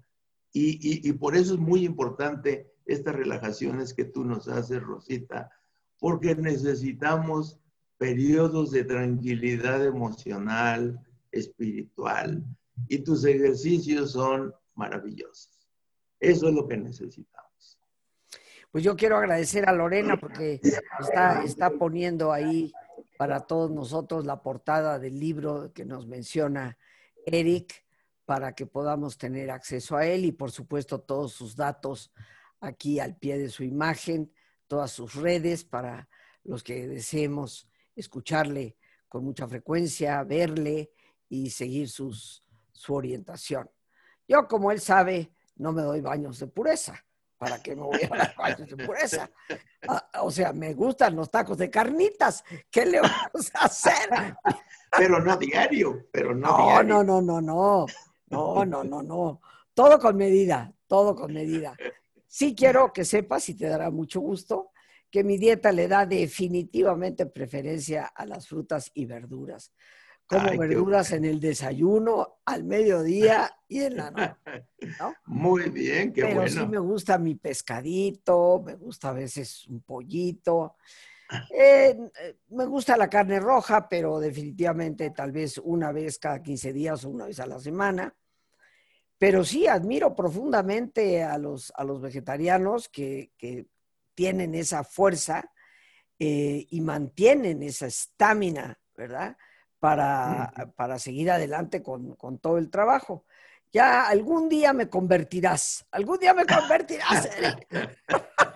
y, 0.60 1.12
por 1.14 1.36
eso 1.36 1.54
es 1.54 1.60
muy 1.60 1.86
importante 1.86 2.74
estas 2.86 3.16
relajaciones 3.16 3.94
que 3.94 4.06
tú 4.06 4.24
nos 4.24 4.48
haces, 4.48 4.82
Rosita, 4.82 5.52
porque 6.00 6.36
necesitamos 6.36 7.60
periodos 7.98 8.72
de 8.72 8.84
tranquilidad 8.84 9.86
emocional, 9.86 11.00
espiritual, 11.32 12.44
y 12.88 13.00
tus 13.00 13.26
ejercicios 13.26 14.12
son 14.12 14.54
maravillosos. 14.76 15.68
Eso 16.20 16.48
es 16.48 16.54
lo 16.54 16.68
que 16.68 16.78
necesitamos. 16.78 17.80
Pues 18.72 18.84
yo 18.84 18.96
quiero 18.96 19.18
agradecer 19.18 19.68
a 19.68 19.74
Lorena 19.74 20.18
porque 20.18 20.60
está, 21.00 21.44
está 21.44 21.72
poniendo 21.72 22.32
ahí 22.32 22.72
para 23.18 23.42
todos 23.42 23.72
nosotros 23.72 24.26
la 24.26 24.42
portada 24.42 25.00
del 25.00 25.20
libro 25.20 25.72
que 25.74 25.86
nos 25.86 26.08
menciona 26.08 26.78
Eric 27.26 27.87
para 28.28 28.54
que 28.54 28.66
podamos 28.66 29.18
tener 29.18 29.50
acceso 29.50 29.96
a 29.96 30.06
él 30.06 30.26
y 30.26 30.34
por 30.34 30.52
supuesto 30.52 31.00
todos 31.00 31.32
sus 31.32 31.56
datos 31.56 32.12
aquí 32.60 33.00
al 33.00 33.16
pie 33.16 33.38
de 33.38 33.48
su 33.48 33.64
imagen, 33.64 34.34
todas 34.68 34.92
sus 34.92 35.16
redes 35.16 35.64
para 35.64 36.10
los 36.44 36.62
que 36.62 36.90
deseemos 36.90 37.70
escucharle 37.96 38.76
con 39.08 39.24
mucha 39.24 39.48
frecuencia, 39.48 40.22
verle 40.26 40.92
y 41.30 41.52
seguir 41.52 41.88
sus, 41.88 42.44
su 42.74 42.96
orientación. 42.96 43.72
Yo, 44.28 44.46
como 44.46 44.74
él 44.74 44.82
sabe, 44.82 45.32
no 45.56 45.72
me 45.72 45.84
doy 45.84 46.02
baños 46.02 46.38
de 46.40 46.48
pureza. 46.48 47.02
¿Para 47.38 47.64
qué 47.64 47.78
me 47.78 47.84
voy 47.84 48.02
a 48.04 48.10
dar 48.10 48.36
baños 48.36 48.70
de 48.70 48.86
pureza? 48.86 49.32
Ah, 49.88 50.06
o 50.24 50.32
sea, 50.32 50.52
me 50.52 50.74
gustan 50.74 51.16
los 51.16 51.32
tacos 51.32 51.58
de 51.58 51.70
carnitas. 51.70 52.44
¿Qué 52.70 52.86
le 52.86 53.00
vamos 53.00 53.52
a 53.54 53.66
hacer? 53.68 54.10
Pero 54.98 55.24
no 55.24 55.38
diario, 55.38 56.08
pero 56.12 56.34
no, 56.34 56.48
no 56.48 56.64
diario. 56.66 56.90
No, 56.90 57.04
no, 57.04 57.22
no, 57.22 57.42
no. 57.42 57.86
No, 58.30 58.66
no, 58.66 58.84
no, 58.84 59.02
no. 59.02 59.42
Todo 59.74 60.00
con 60.00 60.18
medida, 60.18 60.74
todo 60.88 61.16
con 61.16 61.34
medida. 61.34 61.76
Sí 62.28 62.56
quiero 62.56 62.92
que 62.92 63.06
sepas, 63.06 63.48
y 63.50 63.56
te 63.56 63.68
dará 63.68 63.90
mucho 63.90 64.20
gusto, 64.20 64.72
que 65.10 65.24
mi 65.24 65.38
dieta 65.38 65.72
le 65.72 65.88
da 65.88 66.06
definitivamente 66.06 67.26
preferencia 67.26 68.06
a 68.06 68.26
las 68.26 68.48
frutas 68.48 68.92
y 68.94 69.06
verduras. 69.06 69.74
Como 70.26 70.58
verduras 70.58 71.14
en 71.14 71.24
el 71.24 71.40
desayuno, 71.40 72.40
al 72.44 72.66
mediodía 72.66 73.50
y 73.70 73.80
en 73.80 73.96
la 73.96 74.12
noche. 74.12 74.68
Muy 75.26 75.70
bien, 75.70 76.12
qué 76.12 76.24
bueno. 76.24 76.42
Pero 76.42 76.52
sí 76.52 76.68
me 76.68 76.80
gusta 76.80 77.18
mi 77.18 77.36
pescadito, 77.36 78.62
me 78.66 78.76
gusta 78.76 79.10
a 79.10 79.14
veces 79.14 79.66
un 79.68 79.82
pollito. 79.82 80.76
Eh, 81.50 81.98
me 82.50 82.66
gusta 82.66 82.96
la 82.96 83.10
carne 83.10 83.40
roja, 83.40 83.88
pero 83.90 84.20
definitivamente 84.20 85.12
tal 85.12 85.32
vez 85.32 85.58
una 85.58 85.92
vez 85.92 86.20
cada 86.20 86.42
15 86.42 86.74
días 86.74 87.04
o 87.04 87.10
una 87.10 87.26
vez 87.26 87.40
a 87.40 87.48
la 87.48 87.60
semana. 87.60 88.16
Pero 89.18 89.44
sí 89.44 89.68
admiro 89.68 90.16
profundamente 90.16 91.24
a 91.24 91.38
los, 91.38 91.74
a 91.76 91.84
los 91.84 92.02
vegetarianos 92.02 92.88
que, 92.90 93.32
tienen 94.14 94.56
esa 94.56 94.84
fuerza 94.84 95.52
eh, 96.18 96.66
y 96.72 96.82
mantienen 96.82 97.62
esa 97.62 97.86
estamina, 97.86 98.80
¿verdad? 98.96 99.38
Para, 99.78 100.74
para, 100.76 100.98
seguir 100.98 101.30
adelante 101.30 101.84
con, 101.84 102.16
con 102.16 102.40
todo 102.40 102.58
el 102.58 102.72
trabajo. 102.72 103.26
Ya 103.72 104.08
algún 104.08 104.50
día 104.50 104.74
me 104.74 104.90
convertirás, 104.90 105.86
algún 105.92 106.18
día 106.18 106.34
me 106.34 106.48
convertirás, 106.48 107.30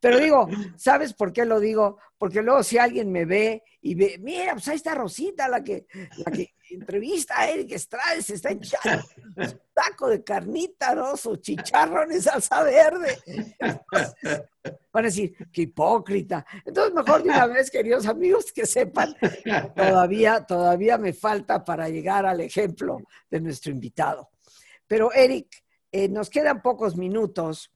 Pero 0.00 0.18
digo, 0.18 0.48
¿sabes 0.76 1.14
por 1.14 1.32
qué 1.32 1.44
lo 1.44 1.58
digo? 1.58 1.98
Porque 2.18 2.42
luego 2.42 2.62
si 2.62 2.78
alguien 2.78 3.10
me 3.10 3.24
ve 3.24 3.62
y 3.80 3.94
ve, 3.94 4.18
mira, 4.20 4.52
pues 4.52 4.68
ahí 4.68 4.76
está 4.76 4.94
Rosita, 4.94 5.48
la 5.48 5.62
que, 5.62 5.86
la 6.24 6.30
que 6.30 6.54
entrevista 6.70 7.38
a 7.38 7.48
Eric 7.48 7.72
Estrada, 7.72 8.20
se 8.20 8.34
está 8.34 8.50
echando 8.50 9.04
su 9.36 9.58
taco 9.72 10.08
de 10.08 10.22
carnita, 10.22 10.94
¿no? 10.94 11.16
Su 11.16 11.36
chicharrón 11.36 12.12
en 12.12 12.22
salsa 12.22 12.62
verde. 12.62 13.18
Van 14.92 15.04
a 15.04 15.08
decir, 15.08 15.36
qué 15.52 15.62
hipócrita. 15.62 16.44
Entonces, 16.64 16.94
mejor 16.94 17.22
de 17.22 17.28
una 17.28 17.46
vez, 17.46 17.70
queridos 17.70 18.06
amigos, 18.06 18.52
que 18.52 18.66
sepan, 18.66 19.14
todavía, 19.74 20.44
todavía 20.44 20.98
me 20.98 21.12
falta 21.12 21.64
para 21.64 21.88
llegar 21.88 22.26
al 22.26 22.40
ejemplo 22.40 22.98
de 23.30 23.40
nuestro 23.40 23.72
invitado. 23.72 24.30
Pero, 24.86 25.12
Eric, 25.12 25.62
eh, 25.92 26.08
nos 26.08 26.30
quedan 26.30 26.62
pocos 26.62 26.96
minutos 26.96 27.70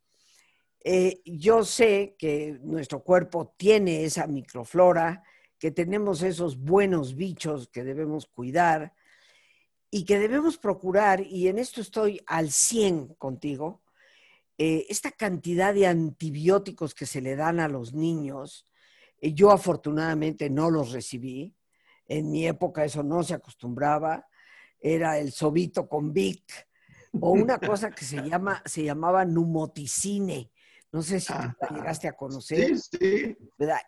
eh, 0.82 1.20
yo 1.24 1.64
sé 1.64 2.16
que 2.18 2.58
nuestro 2.62 3.02
cuerpo 3.02 3.54
tiene 3.56 4.04
esa 4.04 4.26
microflora, 4.26 5.22
que 5.58 5.70
tenemos 5.70 6.22
esos 6.22 6.58
buenos 6.58 7.14
bichos 7.14 7.68
que 7.68 7.84
debemos 7.84 8.26
cuidar 8.26 8.94
y 9.90 10.04
que 10.04 10.18
debemos 10.18 10.56
procurar, 10.56 11.20
y 11.20 11.48
en 11.48 11.58
esto 11.58 11.80
estoy 11.80 12.20
al 12.26 12.50
100 12.50 13.14
contigo, 13.16 13.82
eh, 14.56 14.86
esta 14.88 15.10
cantidad 15.10 15.74
de 15.74 15.86
antibióticos 15.86 16.94
que 16.94 17.06
se 17.06 17.20
le 17.20 17.36
dan 17.36 17.60
a 17.60 17.68
los 17.68 17.92
niños, 17.92 18.66
eh, 19.20 19.32
yo 19.34 19.50
afortunadamente 19.50 20.48
no 20.48 20.70
los 20.70 20.92
recibí, 20.92 21.54
en 22.06 22.30
mi 22.30 22.46
época 22.46 22.84
eso 22.84 23.02
no 23.02 23.22
se 23.22 23.34
acostumbraba, 23.34 24.26
era 24.80 25.18
el 25.18 25.32
sobito 25.32 25.88
con 25.88 26.12
Vic, 26.12 26.68
o 27.20 27.32
una 27.32 27.58
cosa 27.58 27.90
que 27.90 28.04
se, 28.04 28.16
llama, 28.22 28.62
se 28.64 28.84
llamaba 28.84 29.24
numoticine, 29.26 30.50
no 30.92 31.02
sé 31.02 31.20
si 31.20 31.32
llegaste 31.70 32.08
a 32.08 32.12
conocer. 32.12 32.76
Sí, 32.76 32.96
sí. 32.98 33.36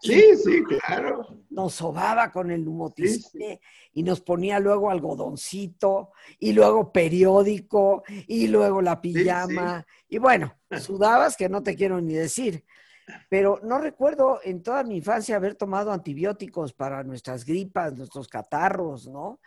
Sí, 0.00 0.36
sí, 0.36 0.62
claro. 0.86 1.44
Nos 1.50 1.74
sobaba 1.74 2.30
con 2.30 2.50
el 2.52 2.66
humoticine 2.66 3.60
y 3.92 4.04
nos 4.04 4.20
ponía 4.20 4.60
luego 4.60 4.88
algodoncito 4.88 6.12
y 6.38 6.52
luego 6.52 6.92
periódico 6.92 8.04
y 8.28 8.46
luego 8.46 8.80
la 8.80 9.00
pijama. 9.00 9.84
Y 10.08 10.18
bueno, 10.18 10.54
sudabas 10.78 11.36
que 11.36 11.48
no 11.48 11.62
te 11.62 11.74
quiero 11.74 12.00
ni 12.00 12.14
decir. 12.14 12.64
Pero 13.28 13.58
no 13.64 13.80
recuerdo 13.80 14.38
en 14.44 14.62
toda 14.62 14.84
mi 14.84 14.98
infancia 14.98 15.34
haber 15.34 15.56
tomado 15.56 15.90
antibióticos 15.90 16.72
para 16.72 17.02
nuestras 17.02 17.44
gripas, 17.44 17.94
nuestros 17.94 18.28
catarros, 18.28 19.08
¿no? 19.08 19.40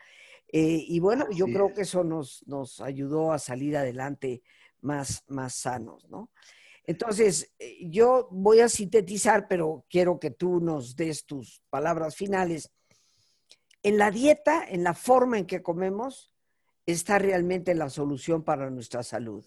Eh, 0.51 0.84
y 0.88 0.99
bueno, 0.99 1.26
yo 1.32 1.45
creo 1.45 1.74
que 1.74 1.82
eso 1.82 2.03
nos, 2.03 2.45
nos 2.47 2.82
ayudó 2.82 3.32
a 3.32 3.39
salir 3.39 3.78
adelante 3.78 4.43
más, 4.82 5.24
más 5.28 5.56
sanos, 5.56 6.08
¿no? 6.10 6.30
Entonces, 6.88 7.54
eh, 7.60 7.78
yo 7.90 8.28
voy 8.32 8.60
a 8.60 8.70
sintetizar, 8.70 9.48
pero 9.48 9.86
quiero 9.90 10.20
que 10.20 10.32
tú 10.32 10.60
nos 10.60 10.96
des 10.96 11.26
tus 11.26 11.62
palabras 11.70 12.16
finales. 12.16 12.72
En 13.82 13.98
la 13.98 14.12
dieta, 14.12 14.64
en 14.68 14.84
la 14.84 14.94
forma 14.94 15.38
en 15.38 15.46
que 15.46 15.64
comemos, 15.64 16.32
está 16.86 17.18
realmente 17.20 17.74
la 17.74 17.90
solución 17.90 18.44
para 18.44 18.70
nuestra 18.70 19.04
salud. 19.04 19.44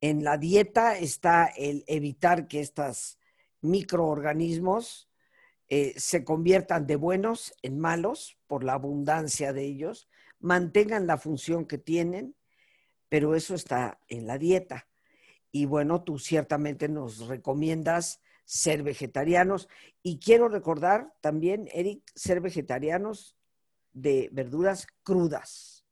En 0.00 0.24
la 0.24 0.36
dieta 0.36 0.98
está 0.98 1.46
el 1.46 1.84
evitar 1.86 2.46
que 2.46 2.60
estos 2.60 3.18
microorganismos 3.62 5.08
eh, 5.68 5.94
se 5.96 6.24
conviertan 6.24 6.86
de 6.86 6.96
buenos 6.96 7.54
en 7.62 7.78
malos 7.78 8.38
por 8.46 8.64
la 8.64 8.74
abundancia 8.74 9.54
de 9.54 9.64
ellos, 9.64 10.10
mantengan 10.38 11.06
la 11.06 11.16
función 11.16 11.64
que 11.64 11.78
tienen, 11.78 12.36
pero 13.08 13.34
eso 13.34 13.54
está 13.54 13.98
en 14.08 14.26
la 14.26 14.36
dieta. 14.36 14.86
Y 15.56 15.66
bueno, 15.66 16.02
tú 16.02 16.18
ciertamente 16.18 16.88
nos 16.88 17.28
recomiendas 17.28 18.20
ser 18.44 18.82
vegetarianos. 18.82 19.68
Y 20.02 20.18
quiero 20.18 20.48
recordar 20.48 21.14
también, 21.20 21.68
Eric, 21.72 22.02
ser 22.12 22.40
vegetarianos 22.40 23.36
de 23.92 24.30
verduras 24.32 24.88
crudas. 25.04 25.86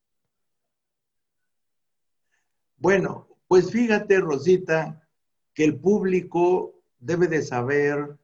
Bueno, 2.76 3.28
pues 3.46 3.70
fíjate, 3.70 4.18
Rosita, 4.18 5.08
que 5.54 5.62
el 5.62 5.78
público 5.78 6.82
debe 6.98 7.28
de 7.28 7.42
saber 7.42 8.18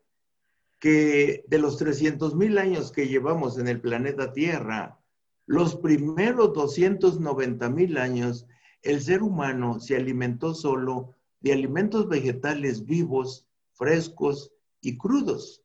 que 0.80 1.44
de 1.46 1.58
los 1.58 1.76
300 1.78 2.34
mil 2.34 2.58
años 2.58 2.90
que 2.90 3.06
llevamos 3.06 3.58
en 3.58 3.68
el 3.68 3.80
planeta 3.80 4.32
Tierra, 4.32 4.98
Los 5.46 5.76
primeros 5.76 6.52
290 6.52 7.70
mil 7.70 7.96
años, 7.96 8.48
el 8.82 9.00
ser 9.00 9.22
humano 9.22 9.78
se 9.78 9.94
alimentó 9.94 10.52
solo 10.52 11.14
de 11.40 11.52
alimentos 11.52 12.08
vegetales 12.08 12.84
vivos, 12.84 13.46
frescos 13.72 14.52
y 14.80 14.96
crudos. 14.96 15.62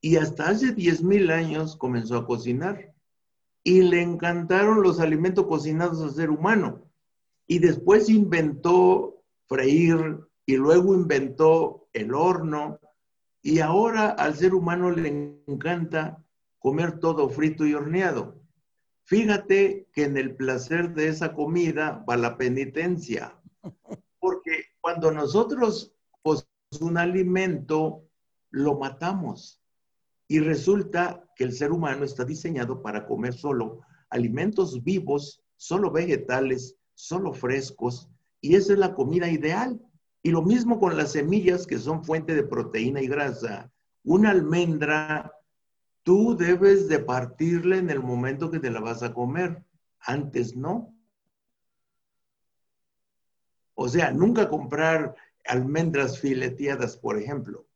Y 0.00 0.16
hasta 0.16 0.48
hace 0.48 0.72
10 0.72 1.02
mil 1.02 1.30
años 1.30 1.76
comenzó 1.76 2.16
a 2.16 2.26
cocinar. 2.26 2.92
Y 3.62 3.82
le 3.82 4.02
encantaron 4.02 4.82
los 4.82 4.98
alimentos 4.98 5.46
cocinados 5.46 6.02
al 6.02 6.12
ser 6.12 6.30
humano. 6.30 6.90
Y 7.46 7.60
después 7.60 8.08
inventó 8.08 9.22
freír 9.46 10.18
y 10.46 10.56
luego 10.56 10.94
inventó 10.94 11.88
el 11.92 12.14
horno. 12.14 12.80
Y 13.42 13.60
ahora 13.60 14.10
al 14.10 14.34
ser 14.34 14.54
humano 14.54 14.90
le 14.90 15.40
encanta 15.46 16.24
comer 16.58 16.98
todo 16.98 17.28
frito 17.28 17.66
y 17.66 17.74
horneado. 17.74 18.40
Fíjate 19.04 19.88
que 19.92 20.04
en 20.04 20.16
el 20.16 20.36
placer 20.36 20.94
de 20.94 21.08
esa 21.08 21.34
comida 21.34 22.04
va 22.08 22.16
la 22.16 22.38
penitencia. 22.38 23.36
Cuando 24.82 25.10
nosotros 25.10 25.94
un 26.80 26.96
alimento, 26.96 28.04
lo 28.50 28.78
matamos. 28.78 29.60
Y 30.28 30.40
resulta 30.40 31.28
que 31.36 31.44
el 31.44 31.52
ser 31.52 31.72
humano 31.72 32.04
está 32.04 32.24
diseñado 32.24 32.82
para 32.82 33.06
comer 33.06 33.34
solo 33.34 33.80
alimentos 34.08 34.82
vivos, 34.82 35.42
solo 35.56 35.90
vegetales, 35.90 36.76
solo 36.94 37.32
frescos. 37.32 38.08
Y 38.40 38.54
esa 38.54 38.72
es 38.72 38.78
la 38.78 38.94
comida 38.94 39.28
ideal. 39.28 39.80
Y 40.22 40.30
lo 40.30 40.42
mismo 40.42 40.78
con 40.78 40.96
las 40.96 41.12
semillas 41.12 41.66
que 41.66 41.78
son 41.78 42.04
fuente 42.04 42.34
de 42.34 42.44
proteína 42.44 43.02
y 43.02 43.08
grasa. 43.08 43.70
Una 44.04 44.30
almendra 44.30 45.32
tú 46.02 46.36
debes 46.36 46.88
de 46.88 46.98
partirla 46.98 47.76
en 47.76 47.90
el 47.90 48.00
momento 48.00 48.50
que 48.50 48.60
te 48.60 48.70
la 48.70 48.80
vas 48.80 49.02
a 49.02 49.12
comer. 49.12 49.64
Antes 50.00 50.56
no. 50.56 50.94
O 53.74 53.88
sea, 53.88 54.12
nunca 54.12 54.48
comprar 54.48 55.14
almendras 55.44 56.20
fileteadas, 56.20 56.96
por 56.96 57.18
ejemplo, 57.18 57.66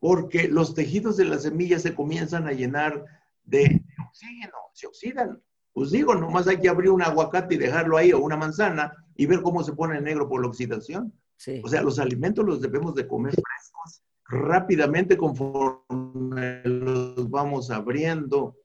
porque 0.00 0.48
los 0.48 0.74
tejidos 0.74 1.16
de 1.16 1.26
las 1.26 1.42
semillas 1.42 1.82
se 1.82 1.94
comienzan 1.94 2.48
a 2.48 2.52
llenar 2.52 3.04
de, 3.44 3.84
oxígeno, 4.08 4.56
se 4.72 4.86
oxidan. 4.86 5.42
Pues 5.72 5.90
digo, 5.90 6.14
nomás 6.14 6.46
hay 6.48 6.58
que 6.58 6.68
abrir 6.68 6.90
un 6.90 7.02
aguacate 7.02 7.54
y 7.54 7.58
dejarlo 7.58 7.96
ahí 7.96 8.12
o 8.12 8.20
una 8.20 8.36
manzana 8.36 8.92
y 9.16 9.26
ver 9.26 9.42
cómo 9.42 9.62
se 9.62 9.72
pone 9.72 10.00
negro 10.00 10.28
por 10.28 10.40
la 10.40 10.48
oxidación. 10.48 11.12
O 11.62 11.68
sea, 11.68 11.82
los 11.82 11.98
alimentos 11.98 12.44
los 12.44 12.60
debemos 12.60 12.94
de 12.94 13.06
comer 13.06 13.34
frescos 13.34 14.02
rápidamente 14.26 15.16
conforme 15.16 16.62
los 16.64 17.28
vamos 17.28 17.70
abriendo. 17.70 18.56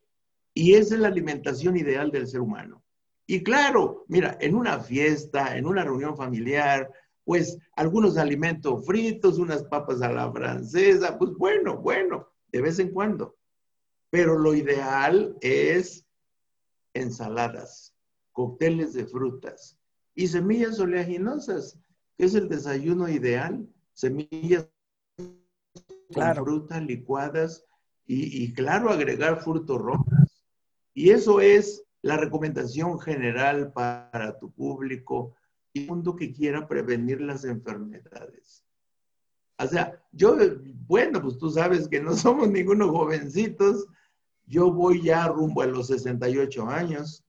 Y 0.54 0.74
esa 0.74 0.96
es 0.96 1.02
la 1.02 1.08
alimentación 1.08 1.78
ideal 1.78 2.12
del 2.12 2.28
ser 2.28 2.42
humano. 2.42 2.84
Y 3.32 3.44
claro, 3.44 4.06
mira, 4.08 4.40
en 4.42 4.56
una 4.56 4.80
fiesta, 4.80 5.56
en 5.56 5.68
una 5.68 5.84
reunión 5.84 6.18
familiar, 6.18 6.92
pues 7.24 7.60
algunos 7.76 8.18
alimentos 8.18 8.84
fritos, 8.88 9.38
unas 9.38 9.62
papas 9.66 10.02
a 10.02 10.12
la 10.12 10.32
francesa, 10.32 11.16
pues 11.20 11.34
bueno, 11.38 11.78
bueno, 11.78 12.28
de 12.52 12.60
vez 12.60 12.80
en 12.80 12.90
cuando. 12.90 13.38
Pero 14.10 14.36
lo 14.40 14.56
ideal 14.56 15.38
es 15.42 16.08
ensaladas, 16.96 17.94
cócteles 18.32 18.94
de 18.94 19.06
frutas 19.06 19.78
y 20.16 20.26
semillas 20.26 20.80
oleaginosas, 20.80 21.80
que 22.18 22.26
es 22.26 22.34
el 22.34 22.50
desayuno 22.50 23.08
ideal, 23.10 23.64
semillas 23.94 24.68
claro. 26.12 26.46
frutas 26.46 26.82
licuadas 26.82 27.64
y, 28.08 28.52
claro, 28.54 28.90
agregar 28.90 29.44
frutos 29.44 29.80
rojos. 29.80 30.42
Y 30.96 31.12
eso 31.12 31.42
es 31.42 31.86
la 32.02 32.18
recomendación 32.18 33.00
general 33.00 33.72
para 33.74 34.38
tu 34.40 34.52
público 34.52 35.36
y 35.74 35.86
mundo 35.86 36.16
que 36.16 36.32
quiera 36.32 36.68
prevenir 36.68 37.22
las 37.22 37.44
enfermedades. 37.46 38.66
O 39.58 39.68
sea, 39.68 40.02
yo, 40.12 40.38
bueno, 40.88 41.22
pues 41.22 41.38
tú 41.38 41.50
sabes 41.50 41.88
que 41.88 42.00
no 42.00 42.14
somos 42.16 42.50
ningunos 42.50 42.92
jovencitos. 42.92 43.88
Yo 44.46 44.72
voy 44.72 45.04
ya 45.04 45.28
rumbo 45.28 45.62
a 45.62 45.68
los 45.68 45.88
68 45.88 46.68
años. 46.68 47.24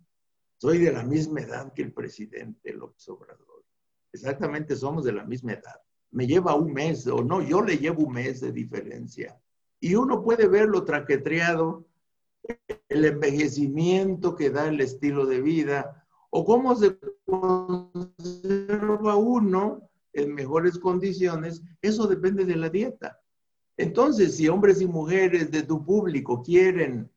Soy 0.56 0.78
de 0.78 0.92
la 0.92 1.02
misma 1.02 1.40
edad 1.40 1.72
que 1.72 1.82
el 1.82 1.92
presidente 1.92 2.72
López 2.72 3.08
Obrador. 3.08 3.64
Exactamente, 4.12 4.76
somos 4.76 5.04
de 5.04 5.12
la 5.12 5.24
misma 5.24 5.52
edad 5.52 5.80
me 6.10 6.26
lleva 6.26 6.54
un 6.54 6.72
mes, 6.72 7.06
o 7.06 7.22
no, 7.22 7.42
yo 7.42 7.62
le 7.62 7.78
llevo 7.78 8.04
un 8.04 8.14
mes 8.14 8.40
de 8.40 8.52
diferencia. 8.52 9.38
Y 9.78 9.94
uno 9.94 10.22
puede 10.22 10.48
ver 10.48 10.68
lo 10.68 10.84
traquetreado, 10.84 11.86
el 12.88 13.04
envejecimiento 13.04 14.34
que 14.34 14.50
da 14.50 14.68
el 14.68 14.80
estilo 14.80 15.26
de 15.26 15.40
vida, 15.40 16.06
o 16.30 16.44
cómo 16.44 16.76
se 16.76 16.96
conserva 17.24 19.16
uno 19.16 19.88
en 20.12 20.34
mejores 20.34 20.78
condiciones, 20.78 21.62
eso 21.82 22.06
depende 22.06 22.44
de 22.44 22.56
la 22.56 22.68
dieta. 22.68 23.20
Entonces, 23.76 24.36
si 24.36 24.48
hombres 24.48 24.80
y 24.80 24.86
mujeres 24.86 25.50
de 25.50 25.62
tu 25.62 25.84
público 25.84 26.42
quieren 26.42 27.10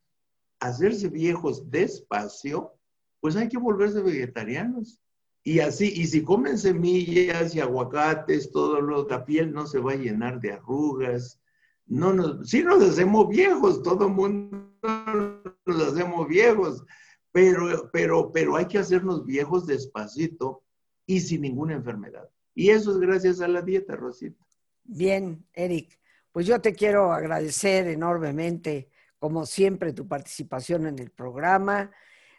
hacerse 0.59 1.09
viejos 1.09 1.69
despacio, 1.69 2.73
pues 3.19 3.35
hay 3.35 3.49
que 3.49 3.57
volverse 3.57 4.01
vegetarianos. 4.01 4.99
Y 5.43 5.59
así, 5.59 5.91
y 5.93 6.07
si 6.07 6.23
comen 6.23 6.57
semillas 6.57 7.53
y 7.53 7.59
aguacates, 7.59 8.51
todo 8.51 8.79
lo, 8.79 9.07
la 9.07 9.25
piel 9.25 9.51
no 9.51 9.67
se 9.67 9.79
va 9.79 9.91
a 9.91 9.97
llenar 9.97 10.39
de 10.39 10.53
arrugas. 10.53 11.39
No 11.85 12.13
nos, 12.13 12.49
sí 12.49 12.63
nos 12.63 12.81
hacemos 12.81 13.27
viejos, 13.27 13.83
todo 13.83 14.05
el 14.07 14.13
mundo 14.13 14.72
nos 14.83 15.87
hacemos 15.87 16.27
viejos, 16.27 16.83
pero, 17.31 17.89
pero, 17.91 18.31
pero 18.31 18.55
hay 18.55 18.65
que 18.65 18.79
hacernos 18.79 19.25
viejos 19.25 19.65
despacito 19.65 20.63
y 21.05 21.19
sin 21.19 21.41
ninguna 21.41 21.73
enfermedad. 21.73 22.29
Y 22.55 22.69
eso 22.69 22.91
es 22.91 22.99
gracias 22.99 23.41
a 23.41 23.47
la 23.47 23.61
dieta, 23.61 23.95
Rosita. 23.95 24.45
Bien, 24.83 25.45
Eric, 25.53 25.99
pues 26.31 26.45
yo 26.45 26.59
te 26.61 26.73
quiero 26.73 27.11
agradecer 27.11 27.87
enormemente, 27.87 28.89
como 29.17 29.45
siempre, 29.45 29.93
tu 29.93 30.07
participación 30.07 30.87
en 30.87 30.99
el 30.99 31.11
programa. 31.11 31.91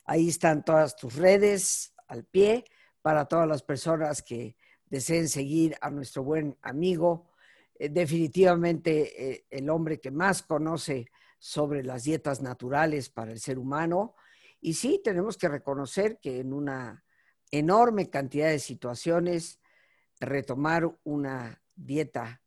Ahí 0.05 0.29
están 0.29 0.65
todas 0.65 0.97
tus 0.97 1.17
redes 1.17 1.95
al 2.07 2.25
pie 2.25 2.65
para 3.03 3.27
todas 3.27 3.49
las 3.49 3.63
personas 3.63 4.23
que 4.23 4.57
deseen 4.87 5.29
seguir 5.29 5.77
a 5.81 5.91
nuestro 5.91 6.23
buen 6.23 6.57
amigo. 6.63 7.31
Eh, 7.77 7.89
definitivamente 7.89 9.33
eh, 9.33 9.47
el 9.51 9.69
hombre 9.71 9.99
que 9.99 10.11
más 10.11 10.43
conoce 10.43 11.11
sobre 11.45 11.85
las 11.85 12.05
dietas 12.05 12.41
naturales 12.41 13.11
para 13.11 13.31
el 13.31 13.39
ser 13.39 13.59
humano. 13.59 14.15
Y 14.63 14.73
sí, 14.73 15.03
tenemos 15.05 15.37
que 15.37 15.47
reconocer 15.47 16.19
que 16.19 16.41
en 16.41 16.55
una 16.55 17.05
enorme 17.51 18.09
cantidad 18.09 18.49
de 18.49 18.59
situaciones, 18.59 19.61
retomar 20.19 20.91
una 21.05 21.63
dieta 21.75 22.41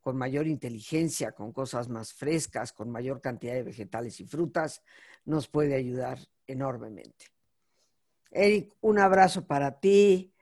con 0.00 0.16
mayor 0.16 0.46
inteligencia, 0.46 1.32
con 1.32 1.52
cosas 1.52 1.88
más 1.88 2.12
frescas, 2.12 2.72
con 2.72 2.88
mayor 2.88 3.20
cantidad 3.20 3.54
de 3.54 3.64
vegetales 3.64 4.20
y 4.20 4.26
frutas, 4.26 4.84
nos 5.24 5.48
puede 5.48 5.74
ayudar 5.74 6.20
enormemente. 6.46 7.26
Eric, 8.30 8.72
un 8.80 9.00
abrazo 9.00 9.44
para 9.44 9.80
ti, 9.80 10.32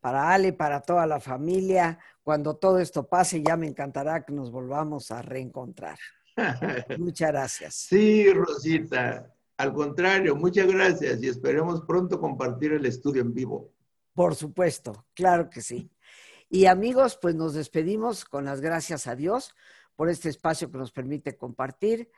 para 0.00 0.32
Ale, 0.32 0.52
para 0.52 0.80
toda 0.80 1.06
la 1.06 1.20
familia. 1.20 2.00
Cuando 2.24 2.56
todo 2.56 2.80
esto 2.80 3.08
pase, 3.08 3.40
ya 3.40 3.56
me 3.56 3.68
encantará 3.68 4.24
que 4.24 4.32
nos 4.32 4.50
volvamos 4.50 5.12
a 5.12 5.22
reencontrar. 5.22 6.00
Muchas 6.98 7.30
gracias. 7.30 7.74
Sí, 7.74 8.32
Rosita. 8.32 9.32
Al 9.58 9.72
contrario, 9.72 10.36
muchas 10.36 10.66
gracias 10.66 11.22
y 11.22 11.28
esperemos 11.28 11.82
pronto 11.86 12.20
compartir 12.20 12.72
el 12.72 12.84
estudio 12.84 13.22
en 13.22 13.32
vivo. 13.32 13.72
Por 14.12 14.34
supuesto, 14.34 15.06
claro 15.14 15.48
que 15.48 15.62
sí. 15.62 15.90
Y 16.50 16.66
amigos, 16.66 17.18
pues 17.20 17.34
nos 17.34 17.54
despedimos 17.54 18.24
con 18.24 18.44
las 18.44 18.60
gracias 18.60 19.06
a 19.06 19.16
Dios 19.16 19.54
por 19.94 20.10
este 20.10 20.28
espacio 20.28 20.70
que 20.70 20.78
nos 20.78 20.92
permite 20.92 21.36
compartir, 21.36 22.10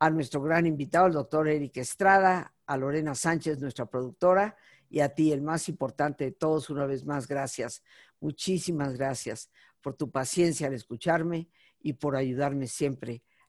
a 0.00 0.10
nuestro 0.10 0.40
gran 0.40 0.64
invitado, 0.64 1.08
el 1.08 1.12
doctor 1.12 1.48
Eric 1.48 1.76
Estrada, 1.78 2.54
a 2.66 2.76
Lorena 2.76 3.14
Sánchez, 3.14 3.58
nuestra 3.58 3.86
productora, 3.86 4.56
y 4.88 5.00
a 5.00 5.08
ti, 5.14 5.32
el 5.32 5.42
más 5.42 5.68
importante 5.68 6.24
de 6.24 6.32
todos, 6.32 6.70
una 6.70 6.86
vez 6.86 7.04
más, 7.04 7.26
gracias. 7.26 7.82
Muchísimas 8.20 8.96
gracias 8.96 9.50
por 9.82 9.94
tu 9.94 10.10
paciencia 10.10 10.68
al 10.68 10.74
escucharme 10.74 11.48
y 11.80 11.94
por 11.94 12.16
ayudarme 12.16 12.66
siempre 12.66 13.22